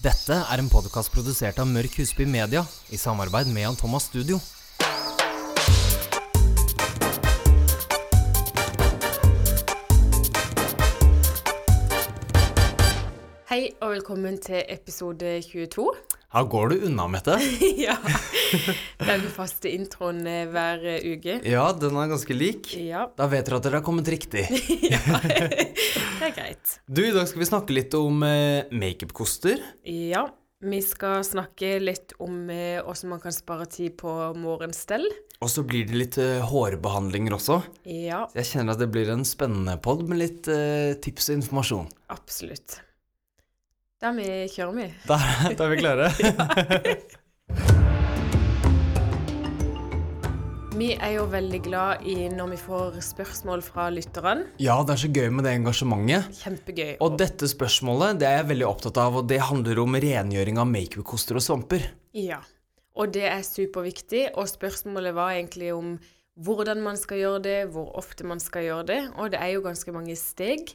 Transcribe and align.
Dette 0.00 0.32
er 0.32 0.60
en 0.62 0.68
podkast 0.72 1.10
produsert 1.12 1.58
av 1.60 1.66
Mørk 1.68 1.98
Husby 2.00 2.24
Media 2.24 2.62
i 2.88 2.96
samarbeid 2.96 3.50
med 3.52 3.66
Jan 3.66 3.76
Thomas 3.76 4.06
Studio. 4.08 4.38
Hei 13.50 13.74
og 13.82 13.92
velkommen 13.92 14.40
til 14.40 14.64
episode 14.72 15.34
22. 15.50 15.84
Her 16.30 16.44
går 16.46 16.68
du 16.70 16.84
unna, 16.86 17.08
Mette. 17.10 17.34
ja. 17.84 17.96
Den 19.02 19.24
faste 19.34 19.70
introen 19.74 20.20
eh, 20.30 20.44
hver 20.50 20.84
eh, 20.86 21.06
uke. 21.16 21.40
Ja, 21.46 21.64
den 21.74 21.96
er 21.98 22.10
ganske 22.12 22.34
lik. 22.36 22.68
Ja. 22.78 23.08
Da 23.18 23.26
vet 23.32 23.48
dere 23.48 23.58
at 23.58 23.64
dere 23.66 23.80
har 23.80 23.86
kommet 23.86 24.06
riktig. 24.12 24.44
ja. 24.92 25.00
Det 25.26 26.28
er 26.28 26.34
greit. 26.36 26.76
Du, 26.86 27.00
I 27.02 27.10
dag 27.16 27.26
skal 27.30 27.42
vi 27.42 27.48
snakke 27.50 27.74
litt 27.74 27.96
om 27.98 28.22
eh, 28.26 28.68
makeupkoster. 28.70 29.58
Ja. 29.90 30.28
Vi 30.60 30.78
skal 30.84 31.22
snakke 31.24 31.78
litt 31.82 32.12
om 32.20 32.44
eh, 32.52 32.78
hvordan 32.84 33.10
man 33.14 33.22
kan 33.22 33.34
spare 33.34 33.64
tid 33.72 33.96
på 33.98 34.12
morgenstell. 34.38 35.08
Og 35.40 35.48
så 35.50 35.64
blir 35.66 35.88
det 35.88 35.96
litt 35.98 36.18
eh, 36.20 36.44
hårbehandlinger 36.46 37.34
også. 37.40 37.58
Ja, 37.90 38.26
Jeg 38.36 38.46
kjenner 38.52 38.76
at 38.76 38.82
det 38.84 38.90
blir 38.94 39.10
en 39.10 39.26
spennende 39.26 39.74
pod 39.82 40.04
med 40.06 40.20
litt 40.22 40.46
tips 41.02 41.32
og 41.32 41.40
informasjon. 41.40 41.90
absolutt. 42.14 42.78
Da 44.00 44.14
vi 44.16 44.24
kjører 44.48 44.76
vi. 44.78 44.84
Da, 45.04 45.16
da 45.58 45.64
er 45.66 45.72
vi 45.74 45.76
klare. 45.82 46.06
Vi 50.80 50.94
er 50.96 51.10
jo 51.12 51.26
veldig 51.28 51.58
glad 51.60 52.06
i 52.08 52.14
når 52.32 52.54
vi 52.54 52.56
får 52.56 52.94
spørsmål 53.04 53.60
fra 53.60 53.90
lytterne. 53.92 54.46
Ja, 54.62 54.78
det 54.86 54.94
er 54.94 55.00
så 55.02 55.10
gøy 55.12 55.26
med 55.28 55.44
det 55.44 55.52
engasjementet. 55.58 56.30
Kjempegøy. 56.40 56.94
Og 57.04 57.18
dette 57.20 57.50
spørsmålet 57.52 58.22
det 58.22 58.30
er 58.30 58.38
jeg 58.38 58.48
veldig 58.54 58.68
opptatt 58.70 59.02
av, 59.02 59.18
og 59.20 59.28
det 59.28 59.42
handler 59.44 59.82
om 59.82 59.98
rengjøring 60.00 60.62
av 60.62 60.70
makeupkoster 60.72 61.36
og 61.36 61.44
svamper. 61.44 61.84
Ja, 62.16 62.40
og 62.96 63.12
det 63.12 63.26
er 63.28 63.44
superviktig. 63.44 64.30
Og 64.40 64.48
spørsmålet 64.48 65.12
var 65.18 65.34
egentlig 65.34 65.74
om 65.76 65.98
hvordan 66.40 66.80
man 66.86 66.96
skal 66.96 67.20
gjøre 67.26 67.44
det, 67.44 67.58
hvor 67.76 67.92
ofte 68.00 68.24
man 68.24 68.40
skal 68.40 68.70
gjøre 68.70 68.88
det. 68.94 69.02
Og 69.20 69.34
det 69.34 69.44
er 69.44 69.58
jo 69.58 69.66
ganske 69.68 69.92
mange 69.92 70.16
steg, 70.16 70.72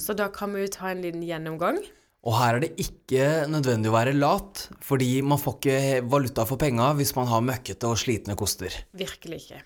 så 0.00 0.16
da 0.16 0.32
kan 0.32 0.56
vi 0.56 0.64
jo 0.64 0.72
ta 0.80 0.94
en 0.94 1.04
liten 1.04 1.28
gjennomgang. 1.28 1.82
Og 2.22 2.36
her 2.38 2.54
er 2.54 2.60
det 2.62 2.76
ikke 2.78 3.24
nødvendig 3.50 3.90
å 3.90 3.96
være 3.96 4.12
lat, 4.14 4.68
fordi 4.80 5.20
man 5.26 5.38
får 5.42 5.56
ikke 5.58 5.78
valuta 6.12 6.44
for 6.46 6.56
penga 6.60 6.92
hvis 6.94 7.16
man 7.16 7.26
har 7.26 7.40
møkkete 7.42 7.88
og 7.90 7.98
slitne 7.98 8.36
koster. 8.38 8.70
Virkelig 8.94 9.40
ikke. 9.42 9.62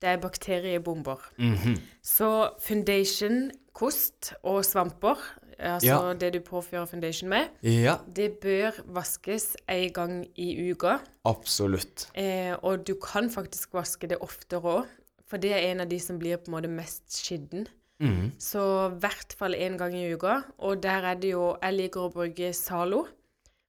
Det 0.00 0.08
er 0.14 0.20
bakteriebomber. 0.22 1.18
Mhm. 1.36 1.76
Så 2.02 2.30
foundation, 2.64 3.50
kost 3.74 4.32
og 4.42 4.62
svamper, 4.64 5.18
altså 5.58 5.84
Ja. 5.86 6.14
det 6.14 6.32
du 6.32 6.40
påfører 6.40 6.86
foundation 6.88 7.28
med, 7.28 7.48
Ja, 7.62 7.96
det 8.10 8.40
bør 8.40 8.72
vaskes 8.94 9.56
en 9.68 9.92
gang 9.92 10.26
i 10.38 10.70
uka. 10.70 11.00
absolutt. 11.26 12.06
Eh, 12.14 12.54
og 12.62 12.84
du 12.86 12.94
kan 12.94 13.28
faktisk 13.28 13.72
vaske 13.74 14.08
det 14.08 14.18
oftere 14.20 14.62
òg, 14.62 14.86
for 15.26 15.36
det 15.36 15.52
er 15.52 15.70
en 15.72 15.80
av 15.80 15.88
de 15.88 15.98
som 15.98 16.18
blir 16.18 16.36
på 16.38 16.48
en 16.48 16.54
måte 16.62 16.70
mest 16.70 17.10
skitten. 17.10 17.66
Mhm. 18.00 18.32
Så 18.38 18.60
i 18.92 18.98
hvert 19.00 19.32
fall 19.38 19.54
én 19.54 19.76
gang 19.78 19.94
i 19.94 20.12
uka. 20.14 20.44
Og 20.60 20.80
der 20.80 21.02
er 21.04 21.14
det 21.16 21.30
jo 21.32 21.56
Jeg 21.62 21.74
liker 21.74 22.00
å 22.08 22.12
bruke 22.12 22.52
Zalo. 22.54 23.04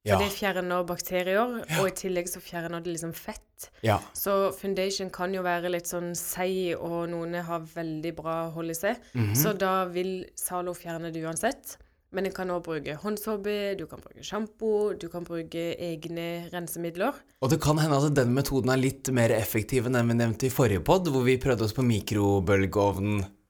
For 0.05 0.15
Ja. 0.15 0.17
det 0.17 0.31
fjerner 0.31 0.85
bakterier, 0.87 1.59
og 1.79 1.87
i 1.87 1.91
tillegg 1.91 2.25
så 2.29 2.39
fjerner 2.39 2.81
det 2.81 2.93
liksom 2.95 3.11
fett. 3.13 3.69
Ja. 3.83 3.99
Så 4.13 4.53
foundation 4.55 5.09
kan 5.11 5.33
jo 5.33 5.41
være 5.43 5.69
litt 5.69 5.85
sånn 5.87 6.15
seig, 6.15 6.77
og 6.79 7.09
noen 7.09 7.35
har 7.43 7.59
veldig 7.59 8.15
bra 8.15 8.49
hold 8.49 8.69
i 8.69 8.73
seg. 8.73 8.95
Mhm. 9.13 9.35
Så 9.35 9.57
da 9.57 9.85
vil 9.85 10.25
Zalo 10.37 10.73
fjerne 10.73 11.11
det 11.11 11.21
uansett. 11.21 11.75
Men 12.11 12.25
en 12.25 12.31
kan 12.31 12.47
òg 12.47 12.63
bruke 12.63 12.95
håndsåpe, 12.97 13.77
du 13.77 13.85
kan 13.85 13.99
bruke 13.99 14.23
sjampo, 14.23 14.97
du 14.97 15.09
kan 15.09 15.23
bruke 15.23 15.75
egne 15.77 16.49
rensemidler. 16.49 17.13
Og 17.41 17.49
det 17.51 17.59
kan 17.61 17.77
hende 17.77 17.97
at 18.03 18.13
den 18.15 18.33
metoden 18.33 18.71
er 18.71 18.77
litt 18.77 19.11
mer 19.11 19.29
effektiv 19.29 19.85
enn 19.85 19.93
den 19.93 20.07
vi 20.07 20.13
nevnte 20.15 20.43
i 20.47 20.49
forrige 20.49 20.83
pod, 20.83 21.05
hvor 21.07 21.23
vi 21.23 21.37
prøvde 21.37 21.61
oss 21.65 21.73
på 21.73 21.83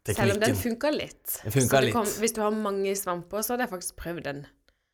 mikrobølgeovn-teknikken. 0.07 0.15
Selv 0.15 0.33
om 0.33 0.39
den 0.39 0.55
funka 0.55 0.91
litt. 0.95 1.41
Den 1.43 1.51
funka 1.51 1.81
litt. 1.83 1.93
Kan, 1.93 2.05
hvis 2.19 2.33
du 2.33 2.41
har 2.41 2.51
mange 2.51 2.95
svamper, 2.95 3.41
så 3.43 3.53
hadde 3.53 3.65
jeg 3.67 3.73
faktisk 3.73 3.95
prøvd 3.99 4.23
den. 4.23 4.45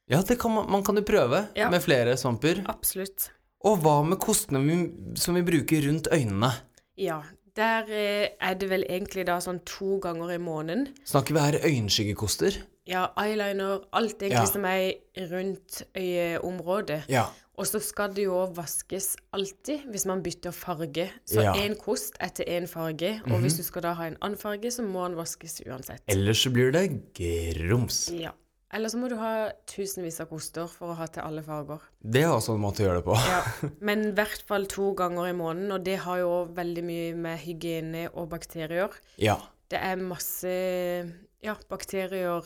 Ja, 0.10 0.22
det 0.22 0.38
kan 0.40 0.52
man, 0.54 0.70
man 0.70 0.84
kan 0.84 0.96
jo 0.96 1.02
prøve 1.04 1.48
Ja. 1.56 1.70
med 1.70 1.82
flere 1.82 2.16
svamper. 2.18 2.64
Absolutt. 2.68 3.32
Og 3.66 3.80
hva 3.82 4.04
med 4.06 4.20
kostene 4.20 4.60
vi, 4.62 4.92
som 5.18 5.36
vi 5.36 5.42
bruker 5.42 5.88
rundt 5.88 6.08
øynene? 6.12 6.52
Ja. 6.98 7.22
Der 7.56 7.88
eh, 7.88 8.30
er 8.42 8.54
det 8.60 8.68
vel 8.70 8.84
egentlig 8.84 9.26
da 9.26 9.38
sånn 9.40 9.62
to 9.66 9.98
ganger 10.04 10.34
i 10.36 10.38
måneden. 10.38 10.90
Snakker 11.08 11.34
vi 11.34 11.40
her 11.40 11.56
øyenskyggekoster? 11.64 12.58
Ja, 12.88 13.08
eyeliner, 13.18 13.82
alt 13.94 14.22
egentlig 14.22 14.44
Ja. 14.44 14.46
som 14.46 14.66
er 14.66 14.94
rundt 15.32 15.84
øyeområdet. 15.98 17.04
Ja. 17.10 17.26
Og 17.58 17.66
så 17.68 17.80
skal 17.80 18.12
det 18.16 18.26
jo 18.26 18.46
vaskes 18.54 19.16
alltid 19.34 19.86
hvis 19.90 20.06
man 20.06 20.22
bytter 20.24 20.52
farge. 20.52 21.10
Så 21.26 21.42
Ja. 21.42 21.54
kost 21.80 22.18
etter 22.20 22.44
én 22.46 22.68
farge, 22.68 23.22
og 23.26 23.40
hvis 23.40 23.58
du 23.58 23.64
skal 23.64 23.82
da 23.82 23.94
ha 23.94 24.04
en 24.08 24.18
annen 24.22 24.38
farge, 24.38 24.72
så 24.72 24.82
må 24.84 25.08
den 25.08 25.16
vaskes 25.16 25.62
uansett. 25.66 26.02
Ellers 26.08 26.44
så 26.46 26.52
blir 26.52 26.72
det 26.72 27.14
grums. 27.14 28.10
Ja. 28.14 28.32
Eller 28.74 28.90
så 28.90 28.98
må 28.98 29.08
du 29.10 29.16
ha 29.16 29.52
tusenvis 29.68 30.20
av 30.20 30.28
koster 30.28 30.68
for 30.68 30.92
å 30.92 30.96
ha 30.98 31.06
til 31.08 31.22
alle 31.24 31.42
farger. 31.44 31.80
Det 32.04 32.24
er 32.24 32.28
også 32.34 32.56
en 32.56 32.62
måte 32.62 32.84
å 32.84 32.88
gjøre 32.90 32.96
det 32.98 33.06
på. 33.06 33.16
Ja, 33.16 33.70
men 33.80 34.06
i 34.10 34.12
hvert 34.12 34.42
fall 34.46 34.66
to 34.66 34.94
ganger 34.94 35.30
i 35.30 35.34
måneden, 35.38 35.72
og 35.72 35.84
det 35.86 36.00
har 36.00 36.18
jo 36.20 36.46
veldig 36.54 36.84
mye 36.84 37.16
med 37.16 37.40
hygiene 37.40 38.10
og 38.14 38.30
bakterier. 38.30 38.92
Ja. 39.18 39.38
Det 39.72 39.80
er 39.82 39.96
masse 39.96 41.14
ja, 41.42 41.56
bakterier 41.70 42.44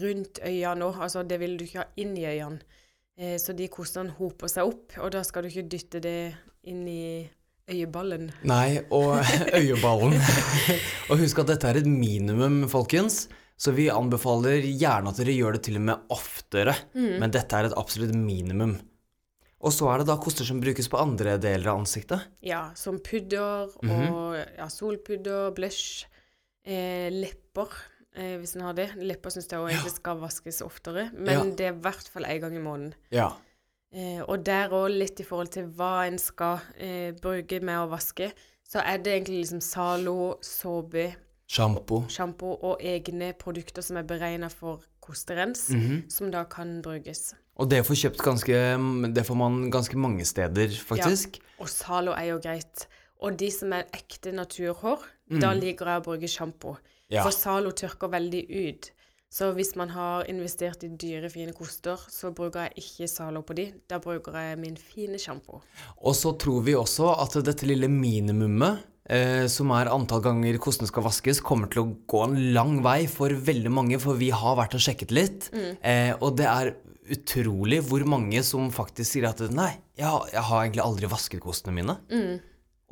rundt 0.00 0.40
øynene 0.40 0.88
òg, 0.88 0.98
altså 1.06 1.22
det 1.28 1.38
vil 1.42 1.58
du 1.58 1.66
ikke 1.66 1.82
ha 1.82 1.88
inn 2.00 2.16
i 2.16 2.26
øynene. 2.28 2.60
Eh, 3.14 3.36
så 3.38 3.54
de 3.54 3.68
kostene 3.70 4.14
hoper 4.18 4.50
seg 4.50 4.66
opp, 4.66 4.96
og 4.98 5.12
da 5.14 5.22
skal 5.26 5.44
du 5.44 5.52
ikke 5.52 5.68
dytte 5.70 6.00
det 6.02 6.18
inn 6.66 6.82
i 6.88 7.22
øyeballen. 7.70 8.30
Nei, 8.48 8.80
og 8.90 9.20
øyeballen. 9.60 10.18
og 11.10 11.20
husk 11.20 11.44
at 11.44 11.52
dette 11.52 11.70
er 11.70 11.82
et 11.82 11.90
minimum, 11.90 12.64
folkens. 12.72 13.26
Så 13.54 13.70
vi 13.70 13.86
anbefaler 13.92 14.64
gjerne 14.66 15.12
at 15.12 15.20
dere 15.20 15.36
gjør 15.36 15.54
det 15.56 15.62
til 15.68 15.78
og 15.78 15.84
med 15.86 16.10
oftere. 16.12 16.74
Men 16.98 17.30
dette 17.32 17.54
er 17.54 17.68
et 17.68 17.76
absolutt 17.78 18.10
minimum. 18.18 18.74
Og 19.64 19.72
så 19.72 19.88
er 19.88 20.02
det 20.02 20.10
da 20.10 20.18
koster 20.20 20.44
som 20.44 20.58
brukes 20.60 20.90
på 20.92 20.98
andre 21.00 21.38
deler 21.40 21.70
av 21.72 21.78
ansiktet. 21.80 22.26
Ja, 22.44 22.66
som 22.76 22.98
pudder 23.00 23.70
og 23.80 24.34
ja, 24.36 24.66
solpudder, 24.68 25.54
blush, 25.56 26.04
eh, 26.66 27.08
lepper, 27.14 27.72
eh, 28.14 28.36
hvis 28.40 28.54
en 28.56 28.62
har 28.66 28.72
det. 28.78 28.88
Lepper 28.96 29.30
syns 29.30 29.48
jeg 29.50 29.58
også 29.60 29.74
egentlig 29.74 29.94
skal 29.96 30.16
vaskes 30.22 30.62
oftere, 30.62 31.10
men 31.14 31.34
Ja. 31.34 31.42
det 31.44 31.66
er 31.66 31.72
i 31.74 31.80
hvert 31.80 32.08
fall 32.12 32.24
én 32.24 32.40
gang 32.40 32.56
i 32.56 32.62
måneden. 32.62 32.94
Ja. 33.10 33.30
Eh, 33.92 34.22
og 34.26 34.44
der 34.44 34.68
òg 34.74 34.88
litt 34.90 35.20
i 35.20 35.24
forhold 35.24 35.48
til 35.54 35.66
hva 35.70 36.06
en 36.08 36.18
skal 36.18 36.58
eh, 36.78 37.12
bruke 37.12 37.60
med 37.62 37.78
å 37.78 37.88
vaske, 37.90 38.32
så 38.66 38.80
er 38.84 38.98
det 38.98 39.12
egentlig 39.12 39.44
liksom 39.44 39.60
Zalo, 39.60 40.38
såpe, 40.42 41.14
Sjampo. 41.46 42.04
sjampo 42.08 42.54
og 42.62 42.80
egne 42.80 43.32
produkter 43.38 43.82
som 43.82 43.96
er 44.00 44.02
beregna 44.08 44.48
for 44.50 44.80
kosterens, 45.04 45.68
som 46.08 46.30
da 46.32 46.44
kan 46.44 46.80
brukes. 46.82 47.34
Og 47.60 47.68
det 47.70 47.84
får 47.86 47.94
kjøpt 48.00 48.22
ganske 48.24 49.12
Det 49.14 49.24
får 49.26 49.36
man 49.36 49.70
ganske 49.70 49.94
mange 49.96 50.24
steder, 50.24 50.68
faktisk. 50.74 51.36
Ja. 51.36 51.42
Og 51.60 51.68
Zalo 51.68 52.12
er 52.16 52.24
jo 52.32 52.38
greit. 52.40 52.86
Og 53.22 53.36
de 53.38 53.50
som 53.50 53.72
er 53.72 53.84
ekte 53.94 54.32
naturhår, 54.32 55.04
da 55.30 55.54
liker 55.56 55.88
jeg 55.88 56.02
å 56.02 56.04
bruke 56.04 56.28
sjampo. 56.30 56.76
Ja. 57.12 57.24
For 57.24 57.34
Zalo 57.34 57.72
tørker 57.76 58.12
veldig 58.12 58.44
ut. 58.50 58.90
Så 59.34 59.48
hvis 59.56 59.72
man 59.74 59.90
har 59.90 60.28
investert 60.30 60.84
i 60.86 60.92
dyre, 60.94 61.26
fine 61.32 61.50
koster, 61.56 61.98
så 61.98 62.30
bruker 62.36 62.68
jeg 62.68 62.84
ikke 62.84 63.08
Zalo 63.10 63.42
på 63.42 63.56
de. 63.58 63.66
Da 63.90 63.98
bruker 64.02 64.36
jeg 64.38 64.60
min 64.62 64.76
fine 64.78 65.18
sjampo. 65.18 65.58
Og 65.98 66.14
så 66.14 66.36
tror 66.38 66.62
vi 66.66 66.76
også 66.78 67.08
at 67.18 67.34
dette 67.42 67.66
lille 67.66 67.88
minimumet, 67.90 68.84
eh, 69.10 69.48
som 69.50 69.72
er 69.74 69.90
antall 69.90 70.22
ganger 70.22 70.60
kosten 70.62 70.86
skal 70.86 71.08
vaskes, 71.08 71.42
kommer 71.42 71.72
til 71.72 71.82
å 71.82 71.88
gå 72.06 72.22
en 72.28 72.38
lang 72.54 72.78
vei 72.86 73.08
for 73.10 73.34
veldig 73.34 73.74
mange, 73.74 73.98
for 73.98 74.20
vi 74.20 74.30
har 74.30 74.54
vært 74.60 74.78
og 74.78 74.86
sjekket 74.86 75.14
litt. 75.18 75.50
Eh, 75.82 76.14
og 76.20 76.38
det 76.38 76.46
er 76.46 76.76
utrolig 77.14 77.82
hvor 77.84 78.06
mange 78.08 78.38
som 78.46 78.70
faktisk 78.72 79.16
sier 79.16 79.26
at 79.28 79.42
nei, 79.50 79.72
jeg 79.98 80.06
har, 80.08 80.30
jeg 80.30 80.46
har 80.46 80.62
egentlig 80.62 80.86
aldri 80.86 81.10
vasket 81.10 81.42
kostene 81.42 81.74
mine. 81.74 81.98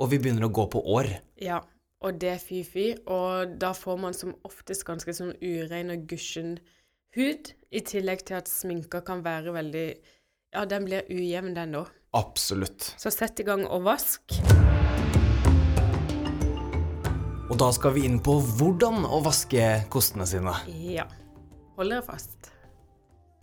Og 0.03 0.11
vi 0.11 0.19
begynner 0.19 0.51
å 0.51 0.57
gå 0.59 0.67
på 0.73 0.83
år. 0.91 1.07
Ja, 1.39 1.63
og 2.03 2.19
det 2.23 2.31
er 2.35 2.43
fy-fy. 2.43 2.87
Og 3.07 3.57
da 3.63 3.73
får 3.77 3.99
man 4.03 4.17
som 4.17 4.35
oftest 4.49 4.87
ganske 4.89 5.15
sånn 5.17 5.35
urein 5.43 5.93
og 5.95 6.07
gusjen 6.11 6.57
hud, 7.17 7.53
i 7.73 7.81
tillegg 7.81 8.27
til 8.29 8.37
at 8.41 8.51
sminka 8.51 9.01
kan 9.07 9.25
være 9.25 9.55
veldig 9.55 9.87
Ja, 10.53 10.67
den 10.69 10.85
blir 10.85 11.07
ujevn, 11.09 11.55
den 11.57 11.79
òg. 11.79 11.89
Absolutt. 12.13 12.91
Så 13.01 13.09
sett 13.09 13.41
i 13.41 13.47
gang 13.47 13.65
og 13.65 13.87
vask. 13.87 14.35
Og 17.49 17.57
da 17.61 17.71
skal 17.73 17.95
vi 17.97 18.05
inn 18.09 18.19
på 18.25 18.35
hvordan 18.41 19.07
å 19.09 19.23
vaske 19.25 19.65
kostene 19.93 20.27
sine. 20.29 20.53
Ja. 20.69 21.07
Hold 21.79 21.93
dere 21.93 22.05
fast. 22.05 22.53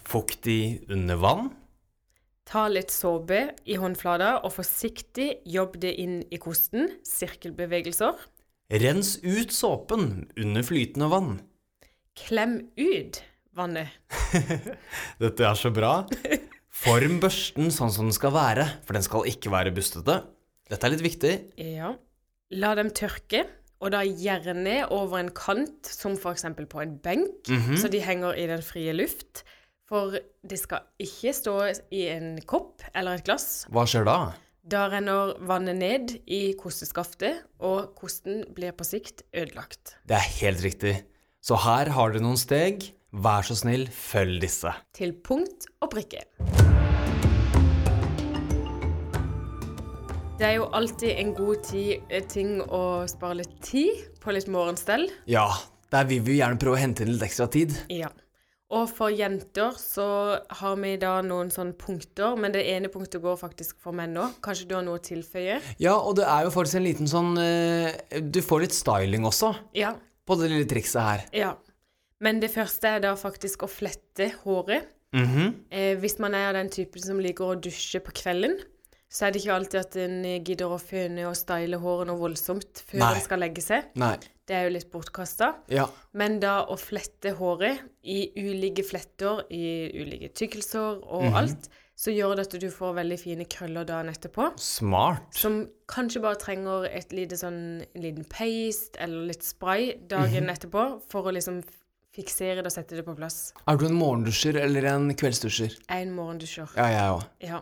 Fuktig 0.06 0.86
under 0.90 1.18
vann. 1.22 1.50
Ta 2.50 2.64
litt 2.70 2.90
såpe 2.90 3.42
i 3.70 3.76
håndflata, 3.78 4.40
og 4.42 4.56
forsiktig 4.56 5.44
jobb 5.46 5.78
det 5.82 5.92
inn 6.02 6.22
i 6.34 6.40
kosten. 6.42 6.90
Sirkelbevegelser. 7.06 8.18
Rens 8.69 9.16
ut 9.24 9.51
såpen 9.51 10.30
under 10.38 10.62
flytende 10.62 11.07
vann. 11.10 11.39
Klem 12.13 12.60
ut 12.77 13.18
vannet. 13.57 13.89
Dette 15.21 15.45
er 15.48 15.56
så 15.57 15.71
bra. 15.74 16.04
Form 16.69 17.16
børsten 17.24 17.71
sånn 17.74 17.89
som 17.89 18.06
den 18.12 18.13
skal 18.13 18.36
være, 18.36 18.68
for 18.86 18.94
den 18.94 19.06
skal 19.06 19.25
ikke 19.31 19.50
være 19.50 19.74
bustete. 19.74 20.19
Dette 20.69 20.86
er 20.86 20.94
litt 20.94 21.01
viktig. 21.01 21.31
Ja. 21.57 21.95
La 22.54 22.75
dem 22.77 22.92
tørke, 22.94 23.48
og 23.81 23.95
da 23.95 24.04
gjerne 24.06 24.83
over 24.94 25.18
en 25.18 25.31
kant, 25.33 25.89
som 25.89 26.13
f.eks. 26.13 26.45
på 26.69 26.83
en 26.83 26.94
benk, 27.01 27.50
så 27.80 27.89
de 27.89 28.04
henger 28.06 28.38
i 28.38 28.45
den 28.51 28.62
frie 28.62 28.94
luft. 28.94 29.42
For 29.89 30.13
det 30.45 30.62
skal 30.62 30.86
ikke 31.01 31.33
stå 31.33 31.56
i 31.89 32.06
en 32.13 32.36
kopp 32.45 32.86
eller 32.94 33.18
et 33.18 33.25
glass. 33.25 33.65
Hva 33.74 33.88
skjer 33.89 34.06
da? 34.06 34.19
Da 34.68 34.90
renner 34.92 35.38
vannet 35.48 35.78
ned 35.80 36.10
i 36.28 36.52
kosteskaftet, 36.60 37.46
og 37.64 37.94
kosten 37.96 38.42
blir 38.52 38.74
på 38.76 38.84
sikt 38.84 39.24
ødelagt. 39.32 39.96
Det 40.04 40.18
er 40.18 40.26
helt 40.42 40.64
riktig. 40.66 40.94
Så 41.40 41.56
her 41.64 41.88
har 41.96 42.12
dere 42.12 42.26
noen 42.26 42.40
steg. 42.40 42.90
Vær 43.10 43.48
så 43.48 43.56
snill, 43.56 43.88
følg 43.88 44.42
disse. 44.44 44.74
Til 44.94 45.16
punkt 45.24 45.70
og 45.80 45.94
prikke. 45.96 46.26
Det 50.40 50.48
er 50.48 50.58
jo 50.60 50.68
alltid 50.76 51.16
en 51.16 51.34
god 51.40 51.64
tid, 51.64 52.04
eh, 52.12 52.28
ting 52.28 52.60
å 52.62 53.08
spare 53.08 53.40
litt 53.40 53.56
tid 53.64 54.20
på 54.20 54.36
litt 54.36 54.52
morgenstell. 54.52 55.08
Ja, 55.26 55.48
der 55.92 56.04
vil 56.12 56.20
vi 56.22 56.36
jo 56.36 56.44
gjerne 56.44 56.60
prøve 56.60 56.76
å 56.76 56.84
hente 56.84 57.08
inn 57.08 57.16
litt 57.16 57.26
ekstra 57.32 57.48
tid. 57.48 57.80
Ja. 57.88 58.12
Og 58.69 58.86
for 58.94 59.10
jenter 59.10 59.71
så 59.81 60.04
har 60.60 60.75
vi 60.77 60.92
da 61.01 61.16
noen 61.25 61.50
sånne 61.50 61.74
punkter, 61.74 62.36
men 62.38 62.51
det 62.54 62.62
ene 62.69 62.92
punktet 62.94 63.21
går 63.24 63.39
faktisk 63.42 63.80
for 63.81 63.95
menn 63.98 64.13
òg. 64.21 64.36
Kanskje 64.45 64.68
du 64.69 64.75
har 64.77 64.83
noe 64.86 65.00
å 65.00 65.01
tilføye? 65.01 65.56
Ja, 65.81 65.95
og 65.98 66.19
det 66.19 66.27
er 66.30 66.45
jo 66.45 66.51
faktisk 66.54 66.77
en 66.77 66.86
liten 66.86 67.10
sånn 67.10 67.31
eh, 67.42 68.19
Du 68.21 68.42
får 68.45 68.62
litt 68.68 68.77
styling 68.77 69.25
også 69.25 69.56
Ja. 69.74 69.95
på 70.27 70.38
det 70.38 70.51
lille 70.51 70.69
trikset 70.69 71.01
her. 71.01 71.25
ja. 71.33 71.56
Men 72.21 72.42
det 72.42 72.50
første 72.51 72.83
er 72.83 73.00
da 73.00 73.13
faktisk 73.16 73.62
å 73.63 73.69
flette 73.71 74.25
håret. 74.44 74.83
Mhm. 75.15 75.54
Eh, 75.72 75.95
hvis 75.95 76.19
man 76.19 76.33
er 76.36 76.50
av 76.50 76.54
den 76.57 76.68
typen 76.69 77.01
som 77.01 77.18
liker 77.18 77.45
å 77.56 77.56
dusje 77.60 78.01
på 78.04 78.12
kvelden, 78.12 78.60
så 79.10 79.26
er 79.26 79.32
det 79.34 79.42
ikke 79.42 79.56
alltid 79.56 79.80
at 79.80 79.96
en 79.98 80.18
gidder 80.46 80.70
å 80.70 80.78
føne 80.80 81.24
og 81.28 81.36
style 81.36 81.78
håret 81.82 82.08
noe 82.08 82.20
voldsomt 82.22 82.84
før 82.86 83.00
Nei. 83.02 83.14
en 83.16 83.22
skal 83.26 83.40
legge 83.42 83.62
seg. 83.66 83.88
Nei. 83.96 84.16
Det 84.46 84.56
er 84.56 84.64
jo 84.68 84.74
litt 84.76 84.92
bortkasta. 84.92 85.56
Ja. 85.70 85.88
Men 86.14 86.40
da 86.40 86.66
å 86.66 86.78
flette 86.78 87.36
håret 87.38 87.80
i 88.04 88.32
ulike 88.38 88.84
fletter, 88.86 89.44
i 89.50 89.90
ulike 89.94 90.30
tykkelser 90.34 91.02
og 91.06 91.24
Mhm. 91.24 91.36
alt, 91.36 91.70
så 92.00 92.14
gjør 92.16 92.36
det 92.38 92.46
at 92.54 92.60
du 92.62 92.70
får 92.72 92.94
veldig 92.96 93.20
fine 93.20 93.46
krøller 93.46 93.86
dagen 93.86 94.08
etterpå. 94.10 94.58
Smart. 94.58 95.34
Som 95.36 95.68
kanskje 95.88 96.22
bare 96.22 96.36
trenger 96.38 96.86
et 96.96 97.12
lite 97.12 97.36
sånn, 97.36 97.86
en 97.96 98.02
liten 98.02 98.24
paste 98.30 98.96
eller 99.00 99.26
litt 99.28 99.44
spray 99.44 99.98
dagen 100.08 100.46
Mhm. 100.46 100.50
etterpå 100.56 101.02
for 101.10 101.24
å 101.24 101.34
liksom 101.34 101.64
fiksere 102.16 102.56
det 102.64 102.66
og 102.68 102.72
sette 102.72 102.96
det 102.96 103.06
på 103.06 103.16
plass. 103.18 103.54
Er 103.68 103.76
du 103.78 103.86
en 103.86 103.94
morgendusjer 103.94 104.56
eller 104.56 104.86
en 104.86 105.14
kveldsdusjer? 105.14 105.78
En 105.90 106.12
morgendusjer. 106.16 106.70
Ja, 106.76 106.88
jeg 106.88 107.20
òg. 107.20 107.26
Ja. 107.42 107.60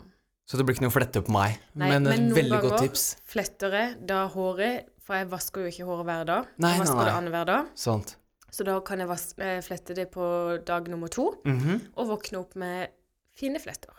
Så 0.47 0.55
det 0.57 0.63
blir 0.65 0.77
ikke 0.77 0.85
noe 0.87 0.93
flette 0.95 1.19
på 1.27 1.33
meg. 1.35 1.57
Nei, 1.75 1.89
men 1.91 2.07
et 2.07 2.31
veldig 2.37 2.61
godt 2.63 2.77
ganger 2.77 2.85
tips. 2.87 3.05
fletter 3.27 3.73
jeg 3.75 3.97
da 4.07 4.21
håret, 4.31 4.85
for 5.03 5.17
jeg 5.19 5.27
vasker 5.31 5.65
jo 5.65 5.71
ikke 5.73 5.87
håret 5.89 6.07
hver 6.07 6.25
dag. 6.29 6.47
Nei, 6.57 6.69
jeg 6.71 6.79
nei, 6.79 6.85
vasker 6.85 7.01
det 7.03 7.11
nei. 7.11 7.17
annenhver 7.19 7.45
dag. 7.49 7.71
Sant. 7.75 8.13
Så 8.55 8.63
da 8.63 8.77
kan 8.87 9.03
jeg 9.03 9.09
vas 9.09 9.25
eh, 9.43 9.59
flette 9.61 9.93
det 9.97 10.05
på 10.13 10.23
dag 10.65 10.87
nummer 10.87 11.11
to, 11.11 11.25
Mhm. 11.45 11.81
og 11.99 12.07
våkne 12.13 12.39
opp 12.39 12.55
med 12.55 12.87
fine 13.35 13.59
fletter. 13.59 13.91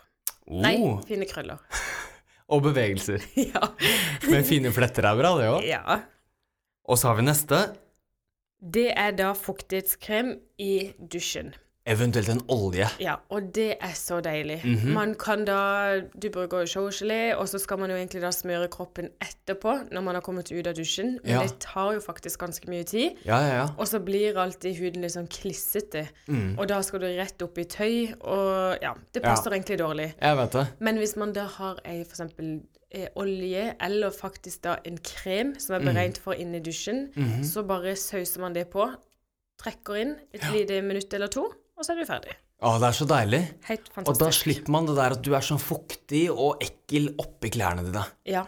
oh. 0.49 0.61
Nei, 0.65 0.73
fine 1.05 1.25
krøller. 1.29 1.59
Og 2.49 2.63
bevegelser. 2.65 3.21
ja. 3.53 3.61
Men 4.25 4.41
fine 4.43 4.71
fletter 4.73 5.05
er 5.05 5.15
bra, 5.19 5.35
det 5.37 5.49
òg. 5.53 5.67
ja. 5.69 5.99
Og 6.89 6.97
så 6.97 7.11
har 7.11 7.19
vi 7.19 7.27
neste. 7.27 7.59
Det 8.59 8.87
er 8.97 9.11
da 9.13 9.33
fuktighetskrem 9.37 10.31
i 10.57 10.71
dusjen. 10.97 11.53
Eventuelt 11.89 12.27
en 12.29 12.41
olje. 12.51 12.85
Ja, 13.01 13.15
og 13.33 13.47
det 13.55 13.77
er 13.81 13.93
så 13.97 14.19
deilig. 14.21 14.59
Mhm. 14.65 14.91
Man 14.93 15.13
kan 15.15 15.45
da 15.45 16.01
Du 16.21 16.27
bruker 16.29 16.65
showgelé, 16.67 17.33
og 17.35 17.47
så 17.47 17.57
skal 17.59 17.79
man 17.79 17.89
jo 17.89 17.95
egentlig 17.95 18.21
da 18.21 18.29
smøre 18.35 18.67
kroppen 18.69 19.07
etterpå 19.23 19.87
når 19.91 20.01
man 20.03 20.15
har 20.15 20.21
kommet 20.21 20.51
ut 20.51 20.67
av 20.67 20.73
dusjen. 20.75 21.17
Men 21.23 21.31
Ja. 21.31 21.41
det 21.41 21.59
tar 21.59 21.93
jo 21.93 21.99
faktisk 21.99 22.39
ganske 22.39 22.67
mye 22.69 22.83
tid. 22.83 23.17
Ja, 23.25 23.39
ja, 23.41 23.53
ja. 23.55 23.67
Og 23.77 23.87
så 23.87 23.99
blir 24.03 24.35
alltid 24.37 24.75
huden 24.77 25.01
litt 25.01 25.13
sånn 25.13 25.27
klissete. 25.29 26.09
Mm. 26.27 26.59
Og 26.59 26.67
da 26.67 26.81
skal 26.81 26.99
du 26.99 27.05
rett 27.07 27.41
opp 27.41 27.57
i 27.57 27.63
tøy, 27.63 28.13
og 28.21 28.77
ja, 28.81 28.93
det 29.13 29.23
passer 29.23 29.51
egentlig 29.51 29.79
dårlig. 29.79 30.13
Jeg 30.21 30.37
vet 30.37 30.51
det. 30.51 30.67
Men 30.79 30.97
hvis 30.97 31.15
man 31.15 31.33
da 31.33 31.45
har 31.45 31.79
ei 31.85 32.03
for 32.03 32.11
eksempel 32.15 32.61
eh, 32.91 33.07
olje, 33.15 33.75
eller 33.81 34.09
faktisk 34.09 34.61
da 34.63 34.77
en 34.85 34.97
krem 34.97 35.55
som 35.59 35.75
er 35.75 35.79
Mhm. 35.79 35.85
beregnet 35.95 36.17
for 36.17 36.33
inn 36.33 36.53
i 36.55 36.59
dusjen, 36.59 37.09
så 37.43 37.65
bare 37.65 37.95
sauser 37.95 38.39
man 38.41 38.53
det 38.53 38.69
på, 38.69 38.93
trekker 39.61 39.95
inn 40.01 40.15
et 40.33 40.41
lite 40.53 40.81
minutt 40.81 41.13
eller 41.13 41.27
to, 41.27 41.51
og 41.79 41.85
så 41.87 41.93
er 41.95 42.01
du 42.01 42.05
ferdig. 42.09 42.33
Å, 42.59 42.73
det 42.83 42.87
er 42.89 42.95
så 42.99 43.05
deilig. 43.07 43.39
Helt 43.69 43.85
fantastisk. 43.87 44.09
Og 44.11 44.19
da 44.19 44.29
slipper 44.35 44.73
man 44.75 44.87
det 44.89 44.95
der 44.99 45.15
at 45.15 45.21
du 45.23 45.29
er 45.37 45.45
sånn 45.47 45.61
fuktig 45.63 46.25
og 46.33 46.59
ekkel 46.65 47.13
oppi 47.23 47.51
klærne 47.55 47.85
dine. 47.87 48.03
Ja, 48.27 48.45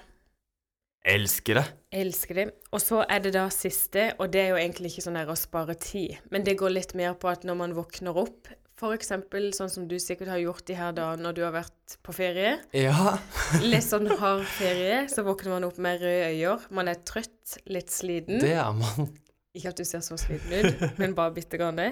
Elsker 1.02 1.58
det. 1.58 1.64
elsker 1.98 2.38
det. 2.38 2.44
Og 2.70 2.82
så 2.84 3.00
er 3.10 3.24
det 3.24 3.32
da 3.34 3.48
siste, 3.50 4.12
og 4.22 4.30
det 4.36 4.44
er 4.44 4.52
jo 4.52 4.60
egentlig 4.62 4.92
ikke 4.92 5.04
sånn 5.08 5.16
her 5.18 5.32
å 5.34 5.38
spare 5.40 5.74
tid, 5.82 6.20
men 6.30 6.44
det 6.46 6.54
går 6.60 6.76
litt 6.76 6.92
mer 6.94 7.16
på 7.18 7.32
at 7.32 7.42
når 7.48 7.58
man 7.58 7.74
våkner 7.74 8.20
opp, 8.22 8.52
for 8.78 8.94
eksempel 8.94 9.50
sånn 9.54 9.70
som 9.70 9.88
du 9.90 9.96
sikkert 10.02 10.30
har 10.30 10.40
gjort 10.42 10.64
de 10.70 10.76
her 10.78 10.94
da 10.98 11.08
når 11.18 11.36
du 11.38 11.42
har 11.46 11.56
vært 11.56 11.96
på 12.06 12.14
ferie, 12.14 12.54
Ja. 12.78 13.16
litt 13.66 13.86
sånn 13.88 14.12
hard 14.22 14.46
ferie, 14.46 15.08
så 15.10 15.26
våkner 15.26 15.56
man 15.56 15.66
opp 15.72 15.82
med 15.82 16.02
røde 16.06 16.30
øyer, 16.36 16.68
man 16.70 16.90
er 16.94 17.02
trøtt, 17.06 17.58
litt 17.66 17.90
sliten. 17.94 18.38
Det 18.42 18.54
er 18.62 18.70
man. 18.78 19.10
Ikke 19.54 19.72
at 19.74 19.80
du 19.82 19.84
ser 19.84 20.00
så 20.06 20.16
sliten 20.20 20.54
ut, 20.54 20.84
men 21.02 21.14
bare 21.18 21.34
bitte 21.36 21.58
grann 21.60 21.76
det. 21.80 21.90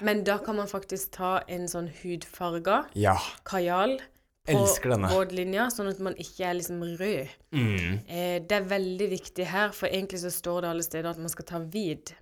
Men 0.00 0.22
da 0.24 0.38
kan 0.40 0.56
man 0.56 0.68
faktisk 0.70 1.10
ta 1.18 1.38
en 1.48 1.66
sånn 1.68 1.90
hudfarga 2.02 2.86
Ja. 2.96 3.16
kajal 3.44 3.98
på 4.46 4.62
rådlinja, 5.10 5.66
sånn 5.74 5.90
at 5.90 5.98
man 6.00 6.14
ikke 6.22 6.46
er 6.46 6.54
liksom 6.54 6.80
rød. 6.96 7.28
Mm. 7.52 7.98
Eh, 8.08 8.36
det 8.46 8.52
er 8.60 8.68
veldig 8.70 9.08
viktig 9.10 9.44
her, 9.50 9.72
for 9.76 9.88
egentlig 9.90 10.20
så 10.22 10.30
står 10.32 10.62
det 10.62 10.70
alle 10.70 10.86
steder 10.86 11.10
at 11.10 11.18
man 11.18 11.28
skal 11.28 11.44
ta 11.44 11.58
vid. 11.58 12.14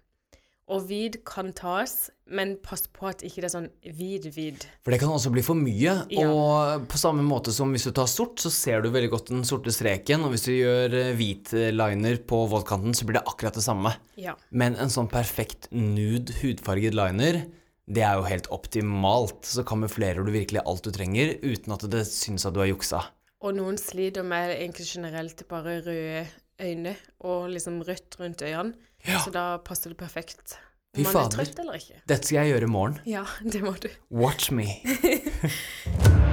Og 0.73 0.87
vid 0.89 1.19
kan 1.29 1.51
tas, 1.53 2.09
men 2.33 2.55
pass 2.65 2.87
på 2.89 3.11
at 3.11 3.21
ikke 3.27 3.43
det 3.43 3.49
er 3.51 3.53
sånn 3.53 3.67
vid-vid. 3.85 4.63
For 4.81 4.95
det 4.95 5.01
kan 5.03 5.13
også 5.13 5.33
bli 5.35 5.43
for 5.45 5.59
mye. 5.61 5.97
Ja. 6.09 6.25
Og 6.25 6.87
på 6.89 7.01
samme 7.01 7.25
måte 7.27 7.53
som 7.53 7.75
hvis 7.75 7.85
du 7.85 7.93
tar 7.97 8.09
sort, 8.09 8.41
så 8.41 8.53
ser 8.53 8.81
du 8.81 8.89
veldig 8.95 9.11
godt 9.13 9.33
den 9.35 9.45
sorte 9.45 9.75
streken. 9.75 10.25
Og 10.25 10.33
hvis 10.33 10.47
du 10.49 10.55
gjør 10.55 10.97
eh, 11.03 11.11
hvit 11.19 11.53
eh, 11.53 11.69
liner 11.75 12.17
på 12.25 12.39
våtkanten, 12.49 12.97
så 12.97 13.05
blir 13.05 13.19
det 13.19 13.27
akkurat 13.29 13.59
det 13.61 13.67
samme. 13.67 13.93
Ja. 14.17 14.39
Men 14.57 14.79
en 14.81 14.93
sånn 14.93 15.11
perfekt 15.13 15.69
nude 15.75 16.33
hudfarget 16.41 16.97
liner, 16.97 17.43
det 17.85 18.07
er 18.07 18.17
jo 18.17 18.25
helt 18.31 18.49
optimalt. 18.57 19.45
Så 19.45 19.67
kamuflerer 19.69 20.25
du 20.25 20.33
virkelig 20.33 20.65
alt 20.65 20.89
du 20.89 20.95
trenger 20.97 21.37
uten 21.45 21.77
at 21.77 21.85
det 21.93 22.07
syns 22.09 22.49
at 22.49 22.57
du 22.57 22.63
har 22.65 22.73
juksa. 22.73 23.05
Og 23.45 23.53
noen 23.53 23.77
sliter 23.77 24.25
med 24.25 24.55
egentlig 24.55 24.89
generelt 24.89 25.45
bare 25.51 25.77
røde 25.85 26.25
øyne 26.63 26.95
og 27.21 27.51
liksom 27.51 27.81
rødt 27.83 28.21
rundt 28.21 28.43
øynene. 28.43 28.75
Ja. 29.07 29.19
Så 29.25 29.31
da 29.35 29.57
passer 29.65 29.91
det 29.91 29.99
perfekt. 30.01 30.59
Om 30.97 31.03
man 31.03 31.17
er 31.25 31.31
trøtt 31.35 31.59
eller 31.59 31.81
ikke. 31.81 32.01
Dette 32.09 32.27
skal 32.29 32.45
jeg 32.45 32.55
gjøre 32.55 32.69
i 32.69 32.71
morgen. 32.71 32.99
Ja, 33.07 33.25
det 33.43 33.63
må 33.65 33.75
du. 33.83 33.89
Watch 34.15 34.53
me. 34.55 34.69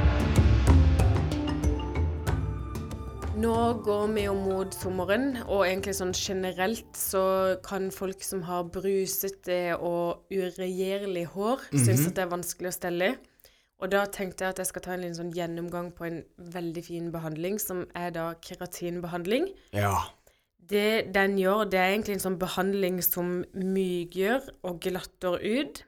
Nå 3.42 3.54
går 3.82 4.12
vi 4.14 4.28
jo 4.28 4.36
mot 4.38 4.76
sommeren, 4.76 5.32
og 5.48 5.64
egentlig 5.66 5.96
sånn 5.98 6.12
generelt 6.14 6.98
så 7.00 7.58
kan 7.66 7.88
folk 7.90 8.22
som 8.22 8.44
har 8.46 8.68
brusete 8.70 9.74
og 9.80 10.28
uregjerlig 10.30 11.24
hår, 11.34 11.64
synes 11.74 12.06
at 12.12 12.20
det 12.20 12.26
er 12.28 12.34
vanskelig 12.36 12.70
å 12.70 12.76
stelle. 12.76 13.10
Og 13.82 13.90
da 13.90 14.04
tenkte 14.14 14.46
jeg 14.46 14.54
at 14.54 14.62
jeg 14.62 14.70
skal 14.70 14.84
ta 14.86 14.94
en 14.94 15.02
liten 15.02 15.18
sånn 15.18 15.34
gjennomgang 15.34 15.90
på 15.98 16.06
en 16.06 16.20
veldig 16.54 16.84
fin 16.86 17.08
behandling, 17.14 17.58
som 17.62 17.88
er 17.98 18.14
da 18.14 18.28
keratinbehandling. 18.46 19.48
Ja. 19.74 19.96
Det 20.72 21.12
den 21.16 21.40
gjør, 21.42 21.66
det 21.66 21.80
er 21.82 21.96
egentlig 21.96 22.20
en 22.20 22.26
sånn 22.28 22.38
behandling 22.42 23.02
som 23.04 23.40
mykgjør 23.58 24.52
og 24.70 24.84
glatter 24.86 25.42
ut, 25.42 25.82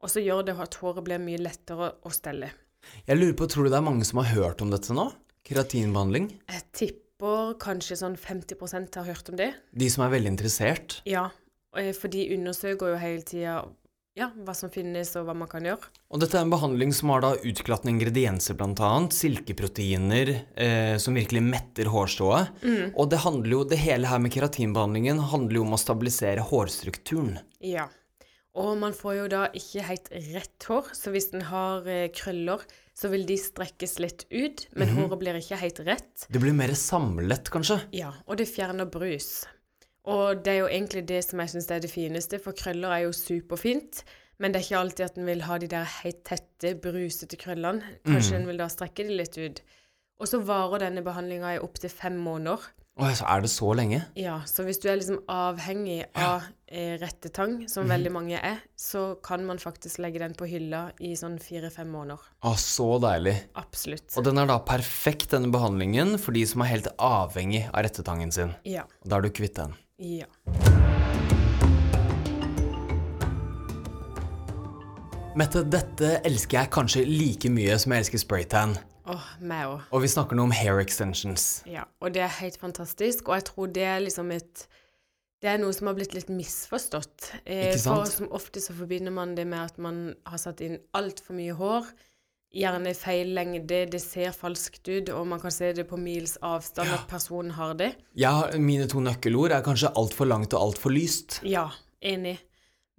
og 0.00 0.12
så 0.12 0.22
gjør 0.22 0.46
det 0.46 0.54
at 0.62 0.78
håret 0.80 1.04
blir 1.04 1.20
mye 1.22 1.42
lettere 1.42 1.90
å 2.06 2.12
stelle. 2.14 2.52
Jeg 3.04 3.18
lurer 3.18 3.34
på, 3.36 3.50
tror 3.50 3.66
du 3.66 3.74
det 3.74 3.80
er 3.80 3.88
mange 3.90 4.06
som 4.08 4.22
har 4.22 4.30
hørt 4.30 4.62
om 4.64 4.70
dette 4.72 4.94
nå? 4.96 5.10
Keratinbehandling? 5.50 6.30
Jeg 6.48 6.64
tipper 6.76 7.58
kanskje 7.60 7.98
sånn 7.98 8.16
50% 8.16 8.96
har 9.00 9.10
hørt 9.10 9.28
om 9.32 9.36
det. 9.42 9.50
De 9.74 9.90
som 9.92 10.06
er 10.06 10.14
veldig 10.14 10.36
interessert? 10.36 11.00
Ja, 11.08 11.26
eh, 11.76 11.90
for 11.96 12.12
de 12.14 12.28
undersøker 12.38 12.94
jo 12.94 13.02
hele 13.02 13.26
tida 13.26 13.58
ja, 14.18 14.26
hva 14.44 14.54
som 14.56 14.72
finnes 14.72 15.12
og 15.18 15.28
hva 15.28 15.34
man 15.38 15.48
kan 15.50 15.66
gjøre. 15.66 15.90
Og 16.10 16.22
dette 16.22 16.38
er 16.38 16.44
en 16.44 16.52
behandling 16.52 16.92
som 16.96 17.12
har 17.14 17.22
da 17.24 17.30
utglattende 17.36 17.94
ingredienser, 17.94 18.58
annet. 18.86 19.14
Silkeproteiner 19.16 20.32
eh, 20.34 20.96
som 21.02 21.16
virkelig 21.18 21.44
metter 21.46 21.90
hårstrået. 21.92 22.50
Og 22.94 23.10
det 23.12 23.22
jo, 23.58 23.62
det 23.70 23.80
hele 23.82 24.10
her 24.10 24.20
med 24.22 24.34
keratinbehandlingen 24.34 25.22
handler 25.30 25.60
jo 25.60 25.64
om 25.68 25.78
å 25.78 25.80
stabilisere 25.80 26.44
hårstrukturen. 26.50 27.38
Ja. 27.64 27.88
Og 28.58 28.74
man 28.80 28.94
får 28.96 29.14
jo 29.14 29.26
da 29.30 29.44
ikke 29.54 29.84
helt 29.86 30.08
rett 30.10 30.66
hår, 30.66 30.90
så 30.98 31.12
hvis 31.14 31.30
den 31.30 31.44
har 31.46 31.86
eh, 31.86 32.08
krøller, 32.10 32.64
så 32.98 33.08
vil 33.12 33.22
de 33.28 33.38
strekkes 33.38 33.96
litt 34.02 34.26
ut, 34.28 34.66
men 34.76 34.90
håret 34.96 35.20
blir 35.22 35.38
ikke 35.38 35.60
helt 35.62 35.78
rett. 35.86 36.26
Det 36.26 36.42
blir 36.42 36.56
mer 36.56 36.74
samlet, 36.76 37.48
kanskje? 37.54 37.78
Ja, 37.96 38.10
og 38.26 38.42
det 38.42 38.50
fjerner 38.50 38.90
brus. 38.90 39.46
Og 40.08 40.40
det 40.44 40.54
er 40.54 40.58
jo 40.62 40.70
egentlig 40.70 41.04
det 41.08 41.20
som 41.26 41.42
jeg 41.42 41.52
syns 41.52 41.68
er 41.70 41.82
det 41.84 41.92
fineste, 41.92 42.40
for 42.40 42.56
krøller 42.56 42.94
er 42.94 43.04
jo 43.08 43.12
superfint, 43.16 44.04
Men 44.40 44.54
det 44.54 44.62
er 44.62 44.64
ikke 44.64 44.80
alltid 44.80 45.04
at 45.04 45.18
en 45.20 45.26
vil 45.28 45.42
ha 45.44 45.58
de 45.60 45.66
der 45.68 45.88
helt 46.00 46.22
tette, 46.24 46.70
brusete 46.80 47.36
krøllene. 47.36 47.98
Kanskje 48.08 48.38
en 48.38 48.46
vil 48.48 48.56
da 48.56 48.70
strekke 48.72 49.04
de 49.04 49.18
litt 49.18 49.36
ut. 49.36 49.60
Og 50.16 50.30
så 50.30 50.40
varer 50.40 50.86
denne 50.86 51.02
behandlinga 51.04 51.58
i 51.58 51.60
opptil 51.60 51.92
fem 51.92 52.16
måneder. 52.16 52.64
Åh, 53.00 53.12
så 53.16 53.26
er 53.32 53.44
det 53.44 53.50
så 53.52 53.68
lenge? 53.76 54.00
Ja, 54.18 54.40
så 54.48 54.64
hvis 54.66 54.80
du 54.82 54.88
er 54.90 54.98
liksom 54.98 55.20
avhengig 55.30 56.02
av 56.18 56.46
ja. 56.68 56.96
rettetang, 57.00 57.62
som 57.70 57.88
veldig 57.88 58.12
mange 58.12 58.40
er, 58.40 58.58
så 58.76 59.14
kan 59.24 59.44
man 59.48 59.60
faktisk 59.62 60.00
legge 60.04 60.20
den 60.20 60.34
på 60.36 60.48
hylla 60.50 60.82
i 61.00 61.14
sånn 61.16 61.38
fire-fem 61.40 61.88
måneder. 61.92 62.24
Å, 62.44 62.54
så 62.60 62.90
deilig. 63.00 63.36
Absolutt. 63.60 64.08
Og 64.16 64.26
den 64.26 64.40
er 64.42 64.50
da 64.50 64.58
perfekt, 64.64 65.30
denne 65.32 65.52
behandlingen, 65.54 66.16
for 66.20 66.36
de 66.36 66.44
som 66.48 66.64
er 66.64 66.74
helt 66.74 66.90
avhengig 66.96 67.66
av 67.70 67.86
rettetangen 67.88 68.34
sin. 68.36 68.52
Ja. 68.68 68.84
Og 69.04 69.12
da 69.12 69.20
er 69.20 69.28
du 69.28 69.32
kvitt 69.36 69.56
den. 69.60 69.76
Ja. 70.00 70.24
Mette, 75.36 75.60
dette 75.68 76.14
elsker 76.24 76.62
jeg 76.62 76.70
kanskje 76.72 77.02
like 77.04 77.50
mye 77.52 77.76
som 77.78 77.92
jeg 77.92 78.06
elsker 78.06 78.22
spraytan. 78.22 78.72
Åh, 79.10 79.26
meg 79.44 79.68
òg. 79.68 79.82
Og 79.92 80.02
vi 80.04 80.10
snakker 80.10 80.38
nå 80.38 80.46
om 80.48 80.54
hair 80.56 80.80
extensions. 80.80 81.60
Ja, 81.68 81.84
og 82.00 82.14
det 82.16 82.24
er 82.24 82.32
helt 82.40 82.56
fantastisk, 82.60 83.28
og 83.28 83.36
jeg 83.38 83.46
tror 83.50 83.68
det 83.76 83.84
er 83.86 84.00
liksom 84.06 84.32
et 84.34 84.66
det 85.40 85.48
er 85.48 85.60
noe 85.60 85.72
som 85.72 85.88
har 85.88 85.96
blitt 85.96 86.12
litt 86.12 86.28
misforstått. 86.28 87.30
Eh, 87.46 87.70
Ikke 87.70 87.80
sant? 87.80 88.00
For 88.02 88.12
som 88.12 88.32
ofte 88.36 88.60
så 88.60 88.74
forbinder 88.76 89.12
man 89.14 89.32
det 89.36 89.46
med 89.48 89.70
at 89.70 89.78
man 89.80 90.00
har 90.28 90.40
satt 90.40 90.60
inn 90.64 90.76
altfor 90.96 91.36
mye 91.38 91.54
hår. 91.56 91.88
Gjerne 92.50 92.90
feil 92.98 93.28
lengde, 93.36 93.84
det 93.92 94.00
ser 94.02 94.32
falskt 94.34 94.88
ut, 94.90 95.10
og 95.14 95.26
man 95.30 95.38
kan 95.38 95.52
se 95.54 95.68
det 95.76 95.84
på 95.86 95.98
mils 96.00 96.32
avstand 96.42 96.90
at 96.90 97.04
personen 97.10 97.52
har 97.54 97.76
det. 97.78 97.92
Ja, 98.18 98.32
mine 98.58 98.88
to 98.90 98.98
nøkkelord 99.04 99.54
er 99.54 99.62
kanskje 99.62 99.92
altfor 99.94 100.26
langt 100.26 100.56
og 100.58 100.64
altfor 100.64 100.90
lyst. 100.90 101.38
Ja, 101.46 101.68
enig. 102.02 102.40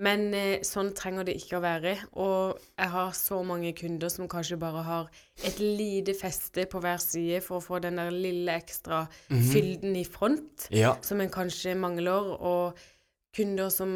Men 0.02 0.32
eh, 0.34 0.64
sånn 0.66 0.94
trenger 0.98 1.28
det 1.28 1.36
ikke 1.38 1.60
å 1.60 1.62
være. 1.62 1.92
Og 2.24 2.56
jeg 2.80 2.90
har 2.96 3.12
så 3.14 3.42
mange 3.46 3.74
kunder 3.78 4.10
som 4.10 4.30
kanskje 4.32 4.58
bare 4.58 4.82
har 4.88 5.12
et 5.46 5.60
lite 5.62 6.16
feste 6.18 6.64
på 6.72 6.80
hver 6.82 6.98
side 7.04 7.44
for 7.46 7.60
å 7.60 7.66
få 7.66 7.82
den 7.84 8.00
der 8.02 8.10
lille 8.16 8.56
ekstra 8.64 9.04
fylden 9.28 10.00
i 10.00 10.06
front 10.08 10.70
Ja. 10.74 10.96
som 11.06 11.22
en 11.22 11.30
kanskje 11.30 11.76
mangler, 11.78 12.32
og 12.40 12.80
kunder 13.36 13.70
som 13.72 13.92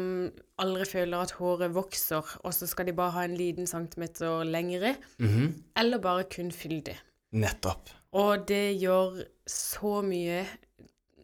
aldri 0.58 0.84
føler 0.88 1.22
at 1.26 1.34
håret 1.36 1.74
vokser, 1.74 2.24
og 2.44 2.54
så 2.56 2.66
skal 2.70 2.86
de 2.88 2.94
bare 2.96 3.12
ha 3.12 3.24
en 3.26 3.36
liten 3.36 3.66
centimeter 3.68 4.44
lengre, 4.48 4.94
Mhm. 5.18 5.62
eller 5.76 5.98
bare 5.98 6.24
kun 6.24 6.50
fyldig. 6.50 6.96
Nettopp. 7.32 7.90
Og 8.12 8.46
det 8.46 8.80
gjør 8.80 9.26
så 9.46 10.02
mye 10.02 10.46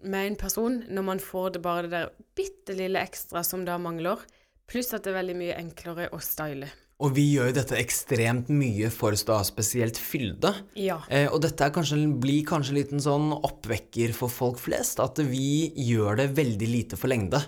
med 0.05 0.27
en 0.27 0.37
person 0.37 0.83
når 0.91 1.05
man 1.05 1.19
får 1.19 1.53
det 1.55 1.63
bare 1.63 1.83
det 1.83 1.91
der 1.91 2.11
bitte 2.37 2.75
lille 2.77 2.99
ekstra 3.01 3.43
som 3.45 3.65
da 3.65 3.79
mangler, 3.79 4.19
pluss 4.69 4.93
at 4.93 5.05
det 5.05 5.15
er 5.15 5.23
veldig 5.23 5.37
mye 5.37 5.57
enklere 5.59 6.11
å 6.11 6.21
style. 6.21 6.69
Og 7.03 7.17
vi 7.17 7.25
gjør 7.35 7.51
jo 7.51 7.57
dette 7.57 7.79
ekstremt 7.81 8.51
mye 8.53 8.91
for 8.95 9.17
da 9.27 9.41
spesielt 9.47 9.99
fylde. 9.99 10.53
Ja. 10.79 11.01
Eh, 11.11 11.27
og 11.27 11.41
dette 11.45 11.67
er 11.67 11.75
kanskje, 11.75 11.99
blir 12.23 12.47
kanskje 12.47 12.75
en 12.75 12.79
liten 12.79 13.03
sånn 13.03 13.33
oppvekker 13.35 14.15
for 14.17 14.33
folk 14.33 14.61
flest, 14.63 15.03
at 15.03 15.19
vi 15.27 15.73
gjør 15.89 16.23
det 16.23 16.29
veldig 16.39 16.71
lite 16.71 17.01
for 17.01 17.11
lengde. 17.13 17.43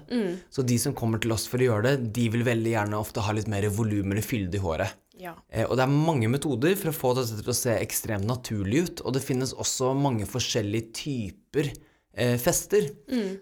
Så 0.51 0.67
de 0.67 0.79
som 0.81 0.97
kommer 0.97 1.23
til 1.23 1.35
oss 1.35 1.47
for 1.51 1.63
å 1.63 1.71
gjøre 1.71 1.95
det, 1.95 2.13
de 2.19 2.29
vil 2.35 2.45
veldig 2.47 2.75
gjerne 2.75 3.01
ofte 3.01 3.25
ha 3.25 3.35
litt 3.37 3.51
mer 3.51 3.69
volum 3.75 4.13
eller 4.13 4.27
fylde 4.27 4.59
i 4.59 4.65
håret. 4.65 5.01
Ja. 5.21 5.35
Eh, 5.49 5.65
og 5.69 5.79
det 5.79 5.87
er 5.87 5.95
mange 5.95 6.29
metoder 6.31 6.75
for 6.79 6.91
å 6.91 6.97
få 6.97 7.15
dette 7.19 7.39
til 7.39 7.53
å 7.53 7.57
se 7.57 7.77
ekstremt 7.79 8.27
naturlig 8.29 8.85
ut, 8.89 9.03
og 9.05 9.17
det 9.17 9.25
finnes 9.25 9.55
også 9.55 9.93
mange 9.97 10.27
forskjellige 10.29 10.91
typer 10.99 11.71
eh, 12.17 12.37
fester, 12.41 12.87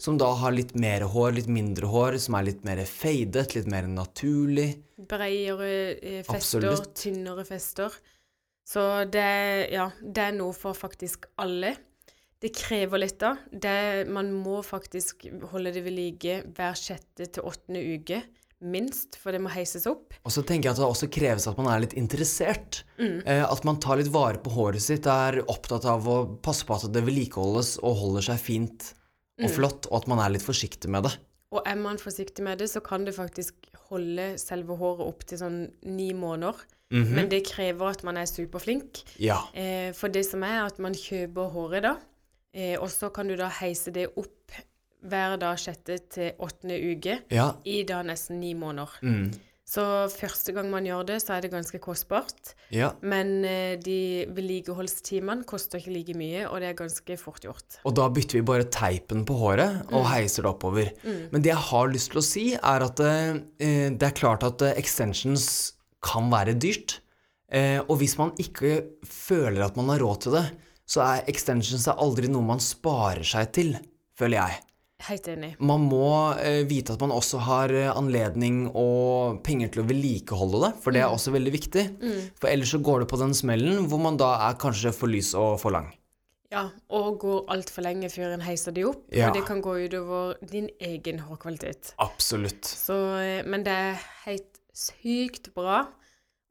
som 0.02 0.18
da 0.20 0.30
har 0.40 0.54
litt 0.54 0.74
mer 0.78 1.04
hår, 1.12 1.36
litt 1.38 1.50
mindre 1.52 1.90
hår, 1.90 2.18
som 2.22 2.36
er 2.38 2.48
litt 2.50 2.64
mer 2.66 2.82
fadet, 2.88 3.54
litt 3.56 3.68
mer 3.70 3.88
naturlig. 3.90 4.70
Bredere 4.96 5.70
eh, 5.98 6.20
fester, 6.26 6.66
Absolutt. 6.66 6.92
tynnere 6.98 7.44
fester. 7.48 7.94
Så 8.64 8.82
det, 9.10 9.30
ja, 9.74 9.88
det 10.00 10.28
er 10.28 10.36
noe 10.36 10.54
for 10.56 10.78
faktisk 10.78 11.26
alle. 11.42 11.74
Det 12.42 12.50
krever 12.54 13.02
litt, 13.02 13.18
da. 13.22 13.36
Det, 13.50 14.08
man 14.10 14.32
må 14.34 14.60
faktisk 14.66 15.26
holde 15.52 15.72
det 15.74 15.82
ved 15.84 15.94
like 15.94 16.38
hver 16.56 16.78
sjette 16.78 17.28
til 17.30 17.46
åttende 17.46 17.82
uke, 17.82 18.22
minst, 18.62 19.19
for 19.21 19.35
det 19.35 19.40
må 19.42 19.50
heises 19.52 19.87
opp. 19.90 20.14
Og 20.23 20.35
så 20.35 20.45
tenker 20.47 20.69
jeg 20.69 20.76
at 20.76 20.81
det 20.83 20.88
også 20.88 21.11
kreves 21.12 21.49
at 21.50 21.59
man 21.59 21.71
er 21.73 21.83
litt 21.85 21.97
interessert. 21.99 22.83
Eh, 22.99 23.42
at 23.42 23.66
man 23.69 23.81
tar 23.83 24.00
litt 24.00 24.12
vare 24.14 24.40
på 24.42 24.52
håret 24.54 24.83
sitt, 24.85 25.09
er 25.11 25.42
opptatt 25.45 25.87
av 25.90 26.09
å 26.09 26.19
passe 26.45 26.66
på 26.69 26.76
at 26.76 26.88
det 26.95 27.04
vedlikeholdes 27.07 27.76
og 27.83 27.99
holder 28.04 28.28
seg 28.31 28.42
fint 28.42 28.92
og 29.42 29.50
flott, 29.50 29.88
og 29.90 30.02
at 30.02 30.11
man 30.12 30.21
er 30.23 30.35
litt 30.35 30.45
forsiktig 30.47 30.90
med 30.92 31.09
det. 31.09 31.16
Og 31.52 31.66
er 31.69 31.76
man 31.81 31.99
forsiktig 32.00 32.45
med 32.47 32.62
det, 32.62 32.71
så 32.73 32.81
kan 32.85 33.04
det 33.04 33.16
faktisk 33.16 33.57
holde 33.90 34.33
selve 34.40 34.76
håret 34.81 35.04
opp 35.04 35.26
til 35.28 35.40
sånn 35.40 35.59
ni 35.85 36.12
måneder. 36.16 36.62
Men 36.92 37.28
det 37.33 37.47
krever 37.49 37.95
at 37.95 38.02
man 38.04 38.19
er 38.21 38.28
superflink. 38.28 39.00
Ja. 39.16 39.38
Eh, 39.57 39.95
for 39.97 40.12
det 40.12 40.26
som 40.28 40.42
er 40.45 40.66
at 40.66 40.76
man 40.83 40.92
kjøper 40.97 41.49
håret 41.54 41.87
da, 41.87 41.95
eh, 42.52 42.76
og 42.76 42.90
så 42.92 43.09
kan 43.14 43.31
du 43.31 43.37
da 43.40 43.49
heise 43.49 43.95
det 43.95 44.11
opp 44.12 44.52
hver 45.02 45.38
dag 45.42 45.59
sjette 45.59 45.99
til 46.12 46.32
åttende 46.42 46.76
uke 46.92 47.21
Ja. 47.32 47.52
i 47.64 47.82
da 47.88 48.02
nesten 48.06 48.38
ni 48.40 48.54
måneder. 48.54 49.00
Mm. 49.02 49.32
Så 49.73 49.82
første 50.12 50.52
gang 50.52 50.66
man 50.68 50.85
gjør 50.85 51.06
det, 51.09 51.16
så 51.23 51.37
er 51.37 51.40
det 51.44 51.50
ganske 51.52 51.78
kostbart. 51.80 52.52
ja. 52.71 52.90
Men 53.00 53.44
eh, 53.44 53.76
de 53.80 54.26
vedlikeholdstimene 54.28 55.47
koster 55.49 55.78
ikke 55.80 55.94
like 55.94 56.16
mye, 56.18 56.42
og 56.49 56.61
det 56.61 56.68
er 56.68 56.76
ganske 56.76 57.16
fort 57.21 57.40
gjort. 57.47 57.78
Og 57.88 57.94
da 57.97 58.09
bytter 58.12 58.38
vi 58.40 58.42
bare 58.47 58.66
teipen 58.68 59.25
på 59.25 59.37
håret 59.40 59.87
og 59.92 60.04
heiser 60.11 60.44
det 60.44 60.50
oppover. 60.52 60.90
Men 61.32 61.40
det 61.40 61.52
jeg 61.54 61.62
har 61.71 61.88
lyst 61.88 62.11
til 62.12 62.21
å 62.21 62.26
si, 62.26 62.44
er 62.59 62.85
at 62.85 63.00
eh, 63.00 63.38
det 63.97 64.02
er 64.11 64.18
klart 64.18 64.44
at 64.44 64.61
eh, 64.66 64.76
extensions 64.82 65.47
kan 66.04 66.28
være 66.32 66.54
dyrt. 66.59 66.99
Eh, 67.52 67.80
og 67.87 67.97
hvis 68.02 68.18
man 68.21 68.35
ikke 68.42 68.82
føler 69.06 69.64
at 69.64 69.76
man 69.76 69.88
har 69.92 70.02
råd 70.04 70.21
til 70.26 70.37
det, 70.37 70.44
så 70.88 71.00
er 71.06 71.25
extensions 71.30 71.87
er 71.88 71.97
aldri 72.02 72.28
noe 72.28 72.44
man 72.44 72.61
sparer 72.61 73.25
seg 73.25 73.52
til, 73.56 73.75
føler 74.18 74.42
jeg. 74.42 74.61
Helt 75.09 75.26
enig. 75.32 75.54
Man 75.59 75.88
må 75.90 76.04
eh, 76.38 76.62
vite 76.71 76.94
at 76.94 77.00
man 77.02 77.11
også 77.14 77.40
har 77.42 77.73
eh, 77.75 77.88
anledning 77.90 78.68
og 78.71 79.40
penger 79.47 79.73
til 79.75 79.82
å 79.82 79.88
vedlikeholde 79.88 80.61
det, 80.66 80.71
for 80.85 80.94
det 80.94 81.02
er 81.02 81.11
også 81.11 81.32
veldig 81.35 81.52
viktig. 81.56 81.85
For 82.38 82.50
ellers 82.52 82.71
så 82.76 82.78
går 82.87 83.02
det 83.02 83.09
på 83.11 83.18
den 83.23 83.35
smellen 83.35 83.88
hvor 83.90 83.99
man 84.04 84.21
da 84.21 84.35
er 84.49 84.61
kanskje 84.62 84.94
for 84.94 85.11
lys 85.11 85.32
og 85.38 85.56
for 85.62 85.75
lang. 85.75 85.90
Ja, 86.52 86.66
og 86.92 87.14
går 87.23 87.47
altfor 87.54 87.87
lenge 87.87 88.11
før 88.12 88.35
en 88.35 88.42
heiser 88.44 88.75
de 88.76 88.85
opp, 88.85 89.06
Ja. 89.11 89.30
og 89.30 89.38
det 89.38 89.47
kan 89.49 89.62
gå 89.64 89.73
utover 89.87 90.35
din 90.50 90.68
egen 90.85 91.23
hårkvalitet. 91.25 91.94
Absolutt. 91.99 92.68
Så, 92.68 92.99
eh, 93.23 93.40
men 93.49 93.64
det 93.64 93.73
er 93.73 94.02
helt 94.26 94.61
sykt 94.76 95.49
bra. 95.56 95.87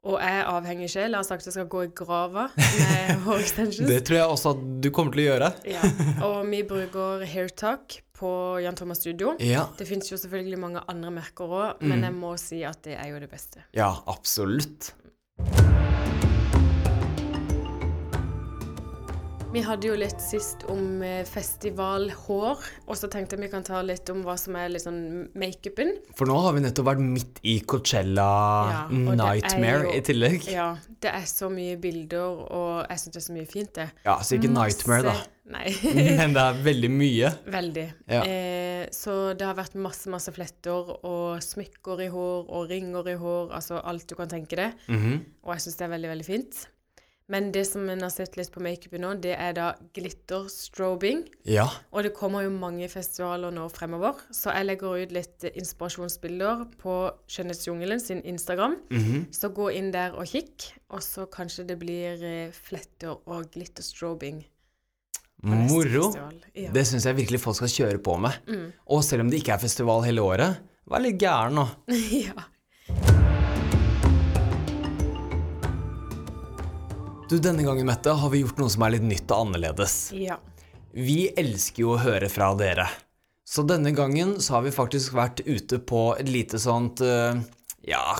Og 0.02 0.16
jeg 0.18 0.38
avhenger 0.50 0.88
ikke. 0.88 1.04
La 1.12 1.20
oss 1.22 1.28
sagt 1.30 1.46
jeg 1.46 1.54
skal 1.54 1.68
gå 1.70 1.84
i 1.86 1.90
grava 1.94 2.48
med 2.56 3.12
hår 3.26 3.42
extensions. 3.44 3.86
Det 3.86 4.00
tror 4.08 4.18
jeg 4.18 4.32
også 4.34 4.54
at 4.56 4.64
du 4.82 4.88
kommer 4.94 5.14
til 5.14 5.22
å 5.22 5.26
gjøre. 5.28 5.50
Ja. 5.70 5.82
Og 6.26 6.40
vi 6.50 6.62
bruker 6.66 7.22
Hairtalk 7.30 8.00
på 8.18 8.32
Jan 8.62 8.78
Thomas 8.78 8.98
Studio. 9.02 9.36
Ja, 9.42 9.68
Det 9.78 9.86
fins 9.86 10.10
jo 10.10 10.18
selvfølgelig 10.18 10.58
mange 10.62 10.82
andre 10.90 11.14
merker 11.14 11.54
òg, 11.54 11.86
men 11.86 12.02
jeg 12.06 12.14
må 12.18 12.34
si 12.38 12.64
at 12.66 12.82
det 12.86 12.98
er 12.98 13.14
jo 13.14 13.22
det 13.22 13.30
beste. 13.30 13.62
ja 13.78 13.92
absolutt. 14.10 14.92
Vi 19.52 19.60
hadde 19.60 19.84
jo 19.90 19.96
litt 20.00 20.20
sist 20.24 20.62
om 20.72 21.02
eh, 21.04 21.26
festivalhår, 21.28 22.60
og 22.88 22.96
så 22.96 23.08
tenkte 23.12 23.36
jeg 23.36 23.42
vi 23.44 23.50
kan 23.52 23.64
ta 23.66 23.82
litt 23.84 24.08
om 24.08 24.22
hva 24.24 24.32
som 24.40 24.56
er 24.56 24.70
litt 24.72 24.86
sånn 24.86 25.26
makeupen. 25.38 25.90
For 26.16 26.24
nå 26.30 26.38
har 26.46 26.54
vi 26.56 26.62
nettopp 26.64 26.88
vært 26.88 27.02
midt 27.04 27.40
i 27.44 27.58
Coachella 27.68 28.24
Ja, 28.70 28.80
Nightmare 28.88 29.84
jo- 29.90 29.92
i 29.98 30.00
tillegg. 30.08 30.48
Ja, 30.48 30.62
Ja, 30.62 30.94
det 31.04 31.10
er 31.12 31.28
så 31.28 31.50
mye 31.52 31.76
bilder, 31.76 32.40
og 32.48 32.86
jeg 32.88 32.98
syns 33.02 33.12
det 33.12 33.20
er 33.20 33.26
så 33.28 33.36
mye 33.36 33.46
fint, 33.50 33.72
det. 33.74 33.88
så 34.06 34.38
ikke 34.38 34.52
Nightmare, 34.56 35.02
da. 35.02 35.14
Nei. 35.52 35.68
Men 36.22 36.32
det 36.32 36.42
er 36.46 36.60
veldig 36.64 36.90
mye. 36.96 37.32
Veldig. 37.52 37.86
Ja. 38.08 38.22
Eh, 38.24 38.86
så 38.94 39.36
det 39.36 39.44
har 39.44 39.58
vært 39.58 39.74
masse, 39.76 40.08
masse 40.08 40.32
fletter 40.32 40.94
og 41.04 41.42
smykker 41.44 42.06
i 42.06 42.08
hår 42.08 42.46
og 42.48 42.70
ringer 42.70 43.08
i 43.12 43.18
hår, 43.20 43.50
altså 43.52 43.82
alt 43.84 44.06
du 44.08 44.14
kan 44.16 44.28
tenke 44.32 44.56
deg. 44.56 44.72
Mhm. 44.88 45.18
Og 45.44 45.52
jeg 45.58 45.66
syns 45.66 45.76
det 45.76 45.90
er 45.90 45.98
veldig, 45.98 46.12
veldig 46.16 46.24
fint. 46.30 46.68
Men 47.30 47.50
det 47.54 47.64
som 47.68 47.86
en 47.88 48.02
har 48.02 48.10
sett 48.12 48.36
litt 48.36 48.50
på 48.52 48.60
makeupen 48.64 49.04
nå, 49.04 49.12
det 49.22 49.34
er 49.38 49.54
da 49.56 49.68
glitterstrobing. 49.96 51.22
Ja. 51.48 51.68
Og 51.94 52.06
det 52.06 52.14
kommer 52.16 52.44
jo 52.44 52.52
mange 52.54 52.88
festivaler 52.92 53.54
nå 53.54 53.68
fremover, 53.72 54.18
så 54.34 54.54
jeg 54.56 54.68
legger 54.68 55.04
ut 55.04 55.14
litt 55.14 55.46
inspirasjonsbilder 55.52 56.66
på 56.82 56.96
Skjønnhetsjungelen 57.30 58.02
sin 58.02 58.24
Instagram. 58.28 58.78
Mhm. 58.90 59.28
Så 59.32 59.52
gå 59.54 59.70
inn 59.76 59.92
der 59.94 60.16
og 60.18 60.26
kikk, 60.28 60.72
og 60.90 61.04
så 61.04 61.28
kanskje 61.30 61.66
det 61.70 61.78
blir 61.80 62.22
eh, 62.26 62.50
fletter 62.52 63.14
og 63.14 63.52
glitterstrobing. 63.54 64.42
Moro. 65.42 66.12
Ja. 66.54 66.70
Det 66.70 66.84
syns 66.86 67.06
jeg 67.08 67.18
virkelig 67.18 67.40
folk 67.42 67.58
skal 67.58 67.72
kjøre 67.72 68.02
på 68.02 68.14
med. 68.22 68.36
Mm. 68.46 68.68
Og 68.94 69.02
selv 69.02 69.24
om 69.24 69.30
det 69.30 69.40
ikke 69.42 69.56
er 69.56 69.62
festival 69.64 70.04
hele 70.06 70.22
året, 70.22 70.60
vær 70.86 71.02
litt 71.02 71.18
gæren 71.18 71.58
nå. 71.58 71.64
ja. 72.26 72.46
Du, 77.32 77.38
denne 77.40 77.62
gangen, 77.64 77.86
Mette, 77.88 78.12
har 78.12 78.28
vi 78.28 78.42
gjort 78.42 78.58
noe 78.60 78.68
som 78.68 78.82
er 78.84 78.90
litt 78.92 79.04
nytt 79.08 79.30
og 79.32 79.46
annerledes. 79.46 79.92
ja. 80.12 80.36
Vi 80.92 81.30
elsker 81.40 81.80
jo 81.80 81.94
å 81.94 82.00
høre 82.02 82.28
fra 82.28 82.50
dere. 82.52 82.84
Så 83.48 83.62
denne 83.64 83.94
gangen 83.96 84.34
så 84.44 84.58
har 84.58 84.66
vi 84.66 84.72
faktisk 84.76 85.14
vært 85.16 85.40
ute 85.46 85.78
på 85.80 86.02
et 86.20 86.28
lite 86.28 86.60
sånt 86.60 87.00
uh, 87.00 87.32
ja, 87.88 88.18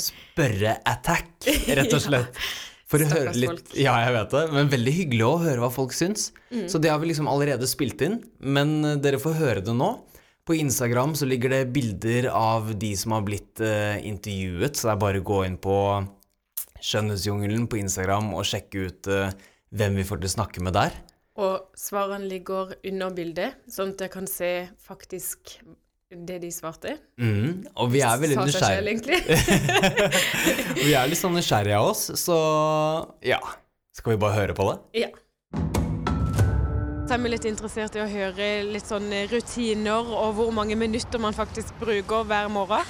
spørre-attack, 0.00 1.50
rett 1.76 1.92
og 1.92 2.00
slett. 2.06 2.40
For 2.88 3.04
å 3.04 3.10
høre 3.10 3.36
litt. 3.36 3.76
Ja, 3.76 3.98
jeg 4.06 4.16
vet 4.16 4.32
det, 4.38 4.46
men 4.56 4.72
veldig 4.72 4.96
hyggelig 5.02 5.28
å 5.28 5.36
høre 5.44 5.66
hva 5.66 5.70
folk 5.76 5.92
syns. 5.92 6.30
Mm. 6.48 6.64
Så 6.72 6.80
det 6.80 6.88
har 6.94 7.04
vi 7.04 7.12
liksom 7.12 7.28
allerede 7.28 7.68
spilt 7.68 8.00
inn, 8.08 8.16
men 8.40 8.78
eh, 8.80 8.96
dere 9.04 9.20
får 9.20 9.36
høre 9.42 9.66
det 9.68 9.76
nå. 9.76 9.90
På 10.48 10.56
Instagram 10.56 11.12
så 11.20 11.28
ligger 11.28 11.52
det 11.52 11.62
bilder 11.76 12.32
av 12.32 12.72
de 12.80 12.96
som 12.96 13.12
har 13.12 13.28
blitt 13.28 13.60
uh, 13.60 14.00
intervjuet, 14.00 14.72
så 14.72 14.88
det 14.88 14.96
er 14.96 15.04
bare 15.04 15.20
å 15.20 15.30
gå 15.34 15.44
inn 15.50 15.60
på 15.60 15.76
Skjønnhetsjungelen 16.82 17.68
på 17.70 17.78
Instagram 17.78 18.32
og 18.34 18.46
sjekke 18.48 18.88
ut 18.88 19.08
eh, 19.12 19.34
hvem 19.72 20.00
vi 20.00 20.06
får 20.06 20.22
til 20.22 20.30
å 20.30 20.34
snakke 20.36 20.64
med 20.66 20.74
der. 20.76 20.96
Og 21.40 21.70
svarene 21.78 22.28
ligger 22.28 22.74
under 22.84 23.14
bildet, 23.16 23.62
sånn 23.70 23.94
at 23.94 24.04
jeg 24.04 24.12
kan 24.12 24.26
se 24.28 24.50
faktisk 24.84 25.56
det 26.12 26.42
de 26.42 26.50
svarte. 26.52 26.98
Mm, 27.16 27.62
og 27.72 27.88
vi 27.94 28.02
er 28.04 28.18
veldig 28.20 28.36
nysgjerrige. 28.42 29.20
Vi 30.82 30.92
er 30.92 31.08
litt 31.08 31.16
sånn 31.16 31.32
nysgjerrige 31.38 31.78
av 31.78 31.88
oss, 31.94 32.10
så 32.20 32.36
ja. 33.24 33.40
Skal 33.96 34.14
vi 34.14 34.20
bare 34.20 34.36
høre 34.36 34.56
på 34.56 34.66
det? 34.68 35.04
ja. 35.04 35.12
Så 37.02 37.16
er 37.16 37.20
vi 37.24 37.32
litt 37.32 37.44
interessert 37.44 37.96
i 37.98 38.00
å 38.00 38.06
høre 38.08 38.46
litt 38.64 38.86
sånne 38.88 39.26
rutiner 39.28 40.06
og 40.16 40.36
hvor 40.38 40.52
mange 40.54 40.76
minutter 40.80 41.20
man 41.20 41.34
faktisk 41.36 41.74
bruker 41.80 42.22
hver 42.24 42.48
morgen. 42.48 42.86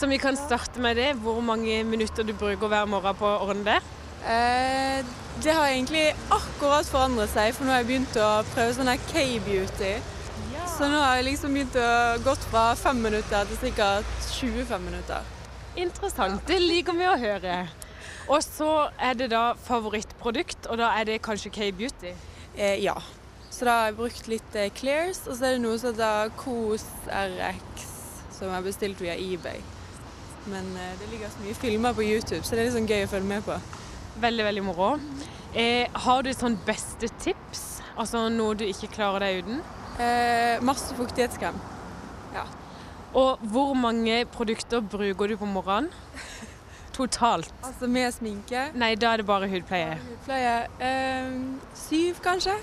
Så 0.00 0.06
vi 0.08 0.16
kan 0.18 0.36
starte 0.36 0.80
med 0.80 0.96
det. 0.96 1.10
Hvor 1.20 1.40
mange 1.44 1.84
minutter 1.84 2.24
du 2.24 2.32
bruker 2.32 2.70
hver 2.72 2.86
morgen 2.88 3.16
på 3.18 3.26
å 3.28 3.40
ordne 3.44 3.66
det? 3.66 3.80
Eh, 4.32 5.00
det 5.44 5.52
har 5.52 5.66
egentlig 5.68 6.06
akkurat 6.32 6.88
forandret 6.88 7.28
seg, 7.28 7.50
for 7.52 7.68
nå 7.68 7.74
har 7.74 7.82
jeg 7.82 7.88
begynt 7.90 8.14
å 8.16 8.28
prøve 8.54 8.72
sånn 8.78 8.88
her 8.88 9.02
K-beauty. 9.10 9.90
Så 10.72 10.88
nå 10.88 11.02
har 11.02 11.18
jeg 11.18 11.26
liksom 11.26 11.52
begynt 11.52 11.76
å 11.76 11.90
gått 12.24 12.46
fra 12.48 12.62
fem 12.80 13.02
minutter 13.04 13.44
til 13.50 13.58
sikkert 13.60 14.14
25 14.38 14.86
minutter. 14.86 15.26
Interessant. 15.76 16.40
Det 16.48 16.56
liker 16.62 16.96
vi 16.96 17.04
å 17.04 17.18
høre. 17.20 17.58
Og 18.32 18.40
så 18.46 18.70
er 18.96 19.18
det 19.20 19.28
da 19.34 19.42
favorittprodukt, 19.66 20.70
og 20.70 20.80
da 20.80 20.94
er 20.96 21.10
det 21.10 21.18
kanskje 21.26 21.52
K-beauty. 21.58 22.14
Eh, 22.56 22.78
ja. 22.86 22.96
Så 23.50 23.68
da 23.68 23.76
har 23.82 23.90
jeg 23.90 23.98
brukt 24.00 24.32
litt 24.32 24.56
eh, 24.56 24.72
Clears, 24.80 25.26
og 25.26 25.36
så 25.36 25.50
er 25.50 25.58
det 25.58 25.62
noe 25.66 25.76
som 25.82 25.92
heter 25.92 26.32
Kos 26.40 26.88
RX, 27.04 27.84
som 28.38 28.48
jeg 28.48 28.56
har 28.56 28.66
bestilt 28.70 29.04
via 29.04 29.18
eBay. 29.20 29.60
Men 30.46 30.70
eh, 30.76 30.94
det 31.00 31.10
ligger 31.10 31.32
så 31.32 31.42
mye 31.44 31.58
filmer 31.58 31.96
på 31.96 32.06
YouTube, 32.06 32.42
så 32.44 32.54
det 32.54 32.62
er 32.62 32.68
litt 32.70 32.76
sånn 32.78 32.88
gøy 32.88 33.04
å 33.04 33.10
følge 33.10 33.28
med 33.28 33.44
på. 33.46 33.58
Veldig, 34.20 34.44
veldig 34.44 34.64
moro. 34.64 34.94
Eh, 35.54 35.90
har 36.06 36.22
du 36.22 36.30
et 36.30 36.40
sånn 36.40 36.58
beste 36.66 37.10
tips? 37.20 37.66
Altså 38.00 38.28
noe 38.32 38.56
du 38.56 38.64
ikke 38.68 38.90
klarer 38.94 39.26
deg 39.26 39.42
uten? 39.44 39.60
Eh, 40.00 40.62
masse 40.64 40.94
fuktighetskrem. 40.96 41.58
Ja. 42.34 42.46
Og 43.14 43.42
hvor 43.52 43.74
mange 43.74 44.22
produkter 44.30 44.80
bruker 44.80 45.28
du 45.28 45.36
på 45.36 45.48
morgenen? 45.50 45.90
Totalt. 46.96 47.52
Altså 47.64 47.88
med 47.90 48.12
sminke. 48.14 48.68
Nei, 48.78 48.94
da 49.00 49.14
er 49.14 49.22
det 49.22 49.26
bare 49.26 49.48
hudpleie. 49.50 49.98
Hudpleie. 50.04 50.54
Eh, 50.80 51.34
syv, 51.74 52.22
kanskje? 52.24 52.56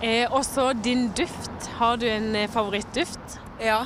Eh, 0.00 0.26
og 0.32 0.44
så 0.44 0.72
din 0.72 1.10
duft. 1.16 1.70
Har 1.78 1.96
du 1.96 2.06
en 2.08 2.34
eh, 2.36 2.48
favorittduft? 2.50 3.40
Ja. 3.60 3.82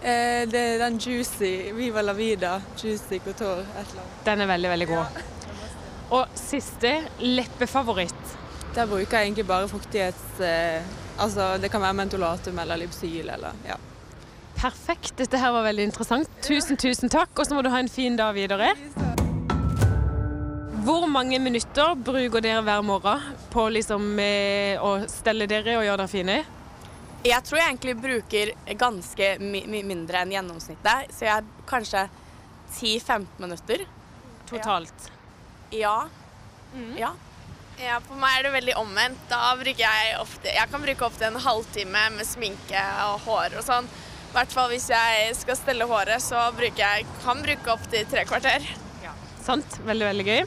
Eh, 0.00 0.46
det 0.48 0.60
er 0.60 0.78
den 0.80 0.96
juicy, 0.96 1.72
Viva 1.76 2.00
la 2.02 2.14
vida, 2.16 2.54
juicy 2.80 3.18
couture, 3.20 3.60
et 3.60 3.90
eller 3.90 4.00
annet. 4.00 4.24
Den 4.24 4.40
er 4.40 4.48
veldig, 4.48 4.70
veldig 4.70 4.86
god. 4.88 5.20
Og 6.16 6.38
siste, 6.40 6.94
leppefavoritt. 7.20 8.32
Der 8.74 8.88
bruker 8.88 9.18
jeg 9.18 9.28
egentlig 9.28 9.46
bare 9.46 9.68
fuktighets... 9.68 10.40
Eh, 10.40 10.80
altså, 11.18 11.56
det 11.60 11.70
kan 11.70 11.82
være 11.84 11.98
mentolatum 12.00 12.58
eller 12.58 12.80
lipsyl 12.80 13.28
eller 13.28 13.52
ja. 13.68 13.76
Perfekt. 14.56 15.18
Dette 15.18 15.38
her 15.40 15.52
var 15.52 15.64
veldig 15.68 15.84
interessant. 15.90 16.30
Tusen, 16.44 16.76
tusen 16.76 17.12
takk. 17.12 17.32
Og 17.38 17.46
så 17.46 17.56
må 17.56 17.62
du 17.62 17.70
ha 17.72 17.80
en 17.80 17.88
fin 17.88 18.16
dag 18.16 18.34
videre. 18.34 18.72
Hvor 20.84 21.06
mange 21.12 21.38
minutter 21.38 21.94
bruker 21.94 22.40
dere 22.40 22.62
hver 22.64 22.80
morgen 22.84 23.20
på 23.52 23.66
liksom 23.72 24.16
eh, 24.20 24.80
å 24.80 24.96
stelle 25.12 25.48
dere 25.48 25.76
og 25.76 25.84
gjøre 25.84 26.00
dere 26.02 26.12
fine? 26.12 26.38
Jeg 27.20 27.44
tror 27.44 27.58
jeg 27.60 27.68
egentlig 27.68 27.94
bruker 28.00 28.52
ganske 28.80 29.26
mi 29.44 29.60
mi 29.68 29.82
mindre 29.84 30.22
enn 30.22 30.30
gjennomsnittet, 30.32 31.10
så 31.12 31.26
jeg 31.26 31.48
kanskje 31.68 32.06
10-15 32.78 33.26
minutter. 33.42 33.82
Totalt. 34.48 35.10
Ja. 35.74 36.08
Ja. 36.96 37.10
Ja, 37.80 37.96
for 38.04 38.16
meg 38.20 38.38
er 38.38 38.46
det 38.46 38.52
veldig 38.54 38.76
omvendt. 38.80 39.20
Da 39.30 39.54
bruker 39.56 39.80
jeg 39.80 40.16
ofte 40.20 40.52
Jeg 40.52 40.68
kan 40.70 40.82
bruke 40.84 41.06
opptil 41.06 41.28
en 41.30 41.40
halvtime 41.44 42.02
med 42.16 42.28
sminke 42.28 42.82
og 43.06 43.24
hår 43.26 43.56
og 43.60 43.64
sånn. 43.66 43.88
I 44.30 44.34
hvert 44.34 44.52
fall 44.54 44.68
hvis 44.70 44.88
jeg 44.92 45.34
skal 45.36 45.58
stelle 45.58 45.88
håret, 45.90 46.22
så 46.22 46.42
bruker 46.56 46.82
jeg 46.84 47.06
kan 47.24 47.40
bruke 47.44 47.72
opptil 47.74 48.06
tre 48.10 48.24
kvarter. 48.28 48.64
Sant? 49.42 49.80
Veldig, 49.86 50.06
veldig 50.12 50.26
gøy. 50.28 50.42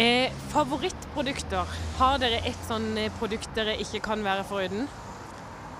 Eh, 0.00 0.32
favorittprodukter. 0.50 1.74
Har 2.00 2.18
dere 2.18 2.40
et 2.48 2.62
sånn 2.66 2.96
eh, 2.98 3.12
produkt 3.20 3.52
dere 3.54 3.76
ikke 3.84 4.00
kan 4.08 4.24
være 4.26 4.46
foruten? 4.48 4.88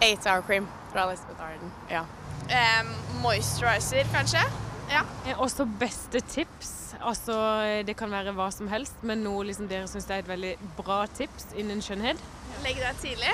Eight 0.03 0.27
hour 0.27 0.43
cream 0.43 0.67
fra 0.93 1.03
Elizabeth 1.09 1.41
Arden. 1.43 1.73
Ja. 1.91 2.05
Eh, 2.49 2.85
moisturizer, 3.23 4.05
kanskje? 4.13 4.43
Ja. 4.91 5.03
Eh, 5.27 5.41
også 5.41 5.65
beste 5.81 6.21
tips. 6.21 6.95
Altså, 7.01 7.33
eh, 7.65 7.85
det 7.87 7.97
kan 7.97 8.11
være 8.13 8.33
hva 8.37 8.51
som 8.53 8.69
helst, 8.69 8.95
men 9.03 9.23
noe 9.25 9.45
liksom 9.49 9.69
dere 9.69 9.89
syns 9.91 10.09
er 10.11 10.23
et 10.23 10.29
veldig 10.29 10.55
bra 10.77 11.05
tips 11.07 11.51
innen 11.57 11.81
skjønnhet. 11.85 12.21
Legge 12.63 12.81
deg 12.85 13.01
tidlig. 13.03 13.33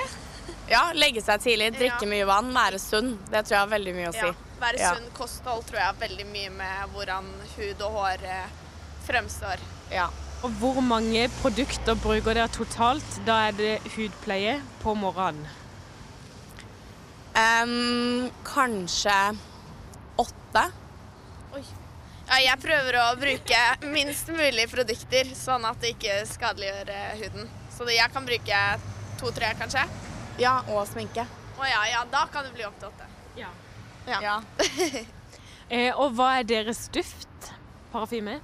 ja, 0.71 0.91
legge 0.95 1.21
seg 1.21 1.41
tidlig, 1.43 1.73
drikke 1.77 2.01
Ja. 2.07 2.07
mye 2.13 2.25
vann, 2.25 2.53
være 2.55 2.79
sunn. 2.79 3.17
Det 3.29 3.45
tror 3.45 3.49
jeg 3.57 3.59
har 3.59 3.67
veldig 3.77 3.93
mye 3.95 4.09
å 4.09 4.13
si. 4.13 4.25
Ja. 4.27 4.33
Være 4.61 4.79
Ja. 4.79 4.93
sunn 4.95 5.11
kosthold 5.17 5.63
tror 5.65 5.77
jeg 5.79 5.85
har 5.85 5.93
veldig 5.99 6.25
mye 6.31 6.49
med 6.49 6.89
hvordan 6.93 7.25
hud 7.57 7.81
og 7.81 7.91
hår 7.91 8.23
eh, 8.23 8.45
fremstår. 9.07 9.57
Ja. 9.91 10.09
Og 10.43 10.49
hvor 10.59 10.81
mange 10.81 11.27
produkter 11.41 11.95
bruker 11.95 12.33
dere 12.33 12.47
totalt? 12.47 13.25
Da 13.25 13.47
er 13.49 13.51
det 13.51 13.81
hudpleie 13.95 14.61
på 14.83 14.95
morgenen. 14.97 15.45
Em, 17.37 18.29
kanskje 18.43 19.17
åtte. 20.19 20.63
Ja, 22.31 22.37
jeg 22.39 22.59
prøver 22.63 22.97
å 23.01 23.05
bruke 23.19 23.61
minst 23.91 24.29
mulig 24.31 24.67
produkter, 24.71 25.31
sånn 25.35 25.65
at 25.67 25.79
det 25.83 25.93
ikke 25.95 26.21
skadeliggjør 26.29 26.91
eh, 26.95 27.23
huden. 27.23 27.49
Så 27.75 27.87
jeg 27.91 28.11
kan 28.13 28.27
bruke 28.27 28.59
to-tre, 29.19 29.51
kanskje. 29.59 29.83
Ja, 30.39 30.59
og 30.71 30.85
sminke. 30.87 31.25
Å 31.59 31.67
ja, 31.67 31.81
ja, 31.91 32.05
da 32.11 32.25
kan 32.31 32.47
det 32.47 32.53
bli 32.55 32.67
opp 32.67 32.77
til 32.79 32.91
åtte. 32.91 33.09
Ja. 33.39 33.51
Ja. 34.07 34.37
Eh, 35.71 35.95
og 35.95 36.17
hva 36.17 36.41
er 36.41 36.43
deres 36.43 36.81
duft? 36.91 37.45
Parfyme? 37.93 38.41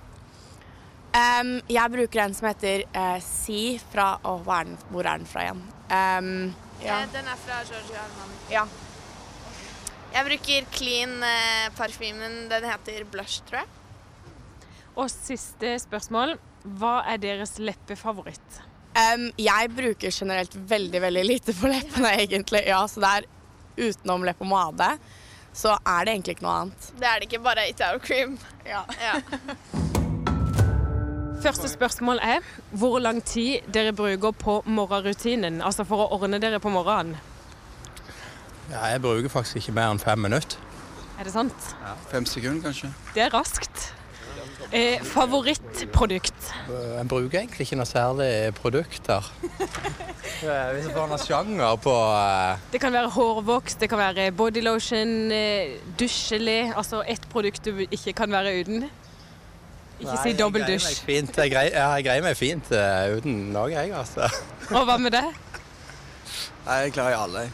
Um, 1.12 1.58
jeg 1.67 1.91
bruker 1.91 2.21
en 2.23 2.36
som 2.38 2.47
heter 2.47 2.86
eh, 2.88 3.17
Si 3.23 3.62
fra 3.91 4.13
Å, 4.23 4.38
er 4.45 4.69
den, 4.69 4.78
hvor 4.93 5.04
er 5.04 5.19
den 5.19 5.28
fra 5.28 5.43
igjen? 5.43 5.60
Em, 5.89 6.54
ja. 6.84 7.02
Eh, 7.02 7.08
Den 7.13 7.28
er 7.32 7.39
fra 7.45 7.62
Giorgio 7.63 7.95
Arman. 7.95 8.36
ja. 8.52 8.65
Jeg 10.13 10.23
bruker 10.26 10.65
clean 10.71 11.17
eh, 11.23 11.67
parfymen. 11.78 12.47
Den 12.50 12.63
heter 12.65 13.04
Blush, 13.12 13.41
tror 13.45 13.60
jeg. 13.60 13.67
Og 14.97 15.10
siste 15.12 15.73
spørsmål. 15.84 16.38
Hva 16.80 17.02
er 17.12 17.19
deres 17.21 17.58
leppefavoritt? 17.60 18.62
Um, 18.97 19.28
jeg 19.38 19.69
bruker 19.76 20.10
generelt 20.15 20.56
veldig, 20.56 21.02
veldig 21.04 21.26
lite 21.28 21.54
på 21.54 21.69
leppene, 21.69 22.15
egentlig. 22.23 22.63
Ja, 22.65 22.80
så 22.89 23.04
det 23.04 23.12
er 23.19 23.28
utenom 23.91 24.26
leppepomade, 24.26 24.88
så 25.54 25.76
er 25.86 26.08
det 26.08 26.15
egentlig 26.15 26.38
ikke 26.38 26.47
noe 26.47 26.56
annet. 26.63 26.88
Det 26.97 27.06
er 27.12 27.19
det 27.21 27.28
ikke, 27.30 27.43
bare 27.45 27.67
It 27.69 27.84
Out 27.86 28.02
Cream. 28.08 28.39
Ja. 28.65 28.82
Ja. 29.04 29.19
Første 31.41 31.69
spørsmål 31.69 32.19
er 32.23 32.45
hvor 32.71 33.00
lang 33.00 33.23
tid 33.23 33.60
dere 33.73 33.93
bruker 33.93 34.32
på 34.32 34.62
morgenrutinen, 34.65 35.62
altså 35.62 35.86
for 35.88 36.06
å 36.06 36.08
ordne 36.17 36.39
dere 36.41 36.60
på 36.60 36.71
morgenen. 36.73 37.17
Ja, 38.71 38.82
jeg 38.91 39.02
bruker 39.02 39.30
faktisk 39.32 39.62
ikke 39.62 39.76
mer 39.78 39.93
enn 39.93 40.02
fem 40.02 40.19
minutter. 40.19 40.58
Er 41.17 41.23
det 41.26 41.34
sant? 41.34 41.69
Ja, 41.82 41.93
Fem 42.12 42.26
sekunder, 42.30 42.62
kanskje? 42.67 42.89
Det 43.15 43.23
er 43.23 43.32
raskt. 43.34 43.93
Eh, 44.76 45.00
favorittprodukt? 45.08 46.50
Jeg 46.67 47.08
bruker 47.08 47.39
egentlig 47.39 47.67
ikke 47.69 47.78
noe 47.80 47.89
særlig 47.89 48.32
produkter. 48.58 49.30
Eh, 50.38 50.73
Hvis 50.76 50.84
jeg 50.86 50.91
får 50.93 51.06
noen 51.08 51.21
sjanger 51.23 51.78
på 51.82 51.91
eh, 52.13 52.60
Det 52.73 52.82
kan 52.84 52.91
være 52.93 53.10
hårvoks, 53.15 53.78
det 53.80 53.88
kan 53.89 53.97
være 53.97 54.26
bodylotion, 54.38 55.32
eh, 55.34 55.78
dusjgelé. 55.97 56.73
Altså 56.78 57.00
ett 57.10 57.23
produkt 57.32 57.65
du 57.65 57.80
ikke 57.88 58.13
kan 58.19 58.36
være 58.36 58.52
uten. 58.60 58.84
Ikke 59.97 60.12
nei, 60.12 60.17
si 60.21 60.29
jeg 60.29 60.38
dobbel 60.38 60.62
greier 60.62 60.81
meg 60.83 60.97
dusj. 60.97 61.38
Jeg 61.41 61.51
greier, 61.53 61.73
jeg 61.73 62.03
greier 62.05 62.25
meg 62.25 62.36
fint 62.38 62.67
uh, 62.69 63.17
uten 63.17 63.38
noe, 63.53 63.71
jeg, 63.73 63.93
altså. 63.97 64.27
Og 64.77 64.86
hva 64.86 64.97
med 65.01 65.15
det? 65.15 65.25
Nei, 66.67 66.75
jeg 66.86 66.93
klarer 66.97 67.17
alle. 67.23 67.47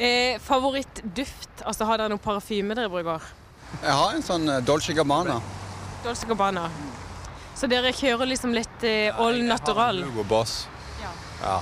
Eh, 0.00 0.38
favorittduft? 0.40 1.60
Altså 1.66 1.84
Har 1.84 2.00
dere 2.00 2.12
noe 2.14 2.22
parfyme 2.22 2.76
dere 2.78 2.88
bruker? 2.88 3.26
Jeg 3.82 3.92
har 3.92 4.14
en 4.16 4.24
sånn 4.24 4.48
eh, 4.48 4.62
Dolce 4.64 4.94
Gabbana. 4.96 5.36
Dolce 6.06 6.28
Gabbana. 6.30 6.70
Så 7.58 7.68
dere 7.68 7.92
kjører 7.92 8.30
liksom 8.30 8.54
litt 8.56 8.86
eh, 8.88 9.12
all 9.20 9.42
natural? 9.44 10.00
Jeg 10.00 10.08
har 10.08 10.14
Hugo 10.14 10.24
Boss. 10.30 10.62
Ja. 11.02 11.12
Ja. 11.42 11.58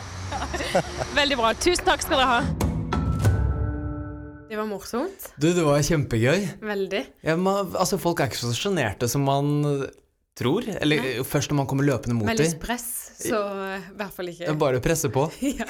Veldig 1.18 1.38
bra. 1.40 1.50
Tusen 1.58 1.88
takk 1.88 2.04
skal 2.04 2.22
dere 2.22 2.30
ha. 2.30 2.68
Det 4.48 4.56
var 4.56 4.68
morsomt. 4.70 5.26
Du, 5.36 5.50
det 5.52 5.64
var 5.66 5.82
kjempegøy. 5.84 6.46
Veldig. 6.62 7.02
Ja, 7.26 7.34
man, 7.36 7.74
altså, 7.74 7.98
folk 8.00 8.22
er 8.22 8.30
ikke 8.30 8.40
så 8.44 8.54
sjenerte 8.56 9.10
som 9.10 9.26
man 9.26 9.50
tror. 10.38 10.70
Eller 10.78 11.22
først 11.26 11.52
når 11.52 11.62
man 11.62 11.70
kommer 11.70 11.88
løpende 11.88 12.16
mot 12.18 12.30
Med 12.30 12.40
litt 12.40 12.58
press, 12.62 12.88
så 13.18 13.42
i 13.76 13.82
hvert 13.98 14.14
fall 14.14 14.32
ikke. 14.32 14.56
bare 14.58 14.80
å 14.80 14.84
presse 14.84 15.10
på. 15.12 15.28
ja. 15.60 15.68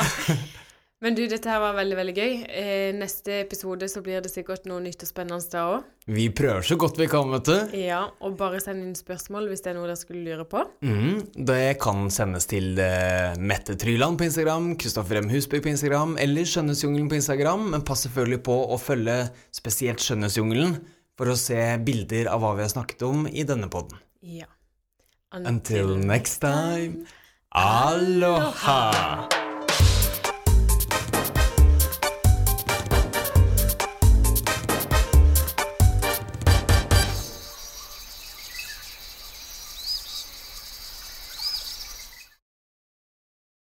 Men 0.99 1.15
du, 1.15 1.21
dette 1.31 1.47
her 1.47 1.61
var 1.63 1.77
veldig, 1.77 1.95
veldig 1.95 2.13
gøy. 2.17 2.33
Eh, 2.59 2.89
neste 2.97 3.37
episode 3.45 3.87
så 3.87 4.01
blir 4.03 4.19
det 4.23 4.33
sikkert 4.33 4.65
noe 4.67 4.83
nytt 4.83 5.05
og 5.05 5.11
spennende 5.11 5.47
da 5.53 5.63
òg. 5.77 5.85
Vi 6.11 6.25
prøver 6.35 6.67
så 6.67 6.75
godt 6.81 6.99
vi 6.99 7.07
kan, 7.11 7.31
vet 7.37 7.47
du. 7.47 7.77
Ja, 7.79 8.01
og 8.19 8.35
bare 8.41 8.59
send 8.63 8.83
inn 8.83 8.97
spørsmål 8.99 9.47
hvis 9.47 9.63
det 9.63 9.71
er 9.71 9.79
noe 9.79 9.87
dere 9.87 10.01
skulle 10.01 10.25
lure 10.27 10.49
på. 10.51 10.65
Mm, 10.83 11.21
det 11.47 11.77
kan 11.85 12.11
sendes 12.11 12.51
til 12.51 12.83
eh, 12.83 13.39
Mette 13.39 13.79
Tryland 13.79 14.19
på 14.19 14.27
Instagram, 14.27 14.73
Kristoffer 14.81 15.23
M. 15.23 15.31
Husby 15.31 15.63
på 15.63 15.71
Instagram 15.71 16.19
eller 16.19 16.51
Skjønnhetsjungelen 16.51 17.13
på 17.13 17.21
Instagram, 17.21 17.69
men 17.77 17.87
pass 17.87 18.03
selvfølgelig 18.09 18.43
på 18.51 18.59
å 18.67 18.83
følge 18.83 19.21
spesielt 19.55 20.03
Skjønnhetsjungelen 20.03 20.81
for 21.19 21.31
å 21.31 21.39
se 21.39 21.63
bilder 21.87 22.33
av 22.35 22.43
hva 22.43 22.57
vi 22.59 22.67
har 22.67 22.75
snakket 22.75 23.07
om 23.07 23.29
i 23.31 23.47
denne 23.47 23.71
podden. 23.71 24.03
Ja. 24.27 24.51
Until 25.31 25.97
next 25.97 26.39
time, 26.39 27.07
aloha! 27.53 29.29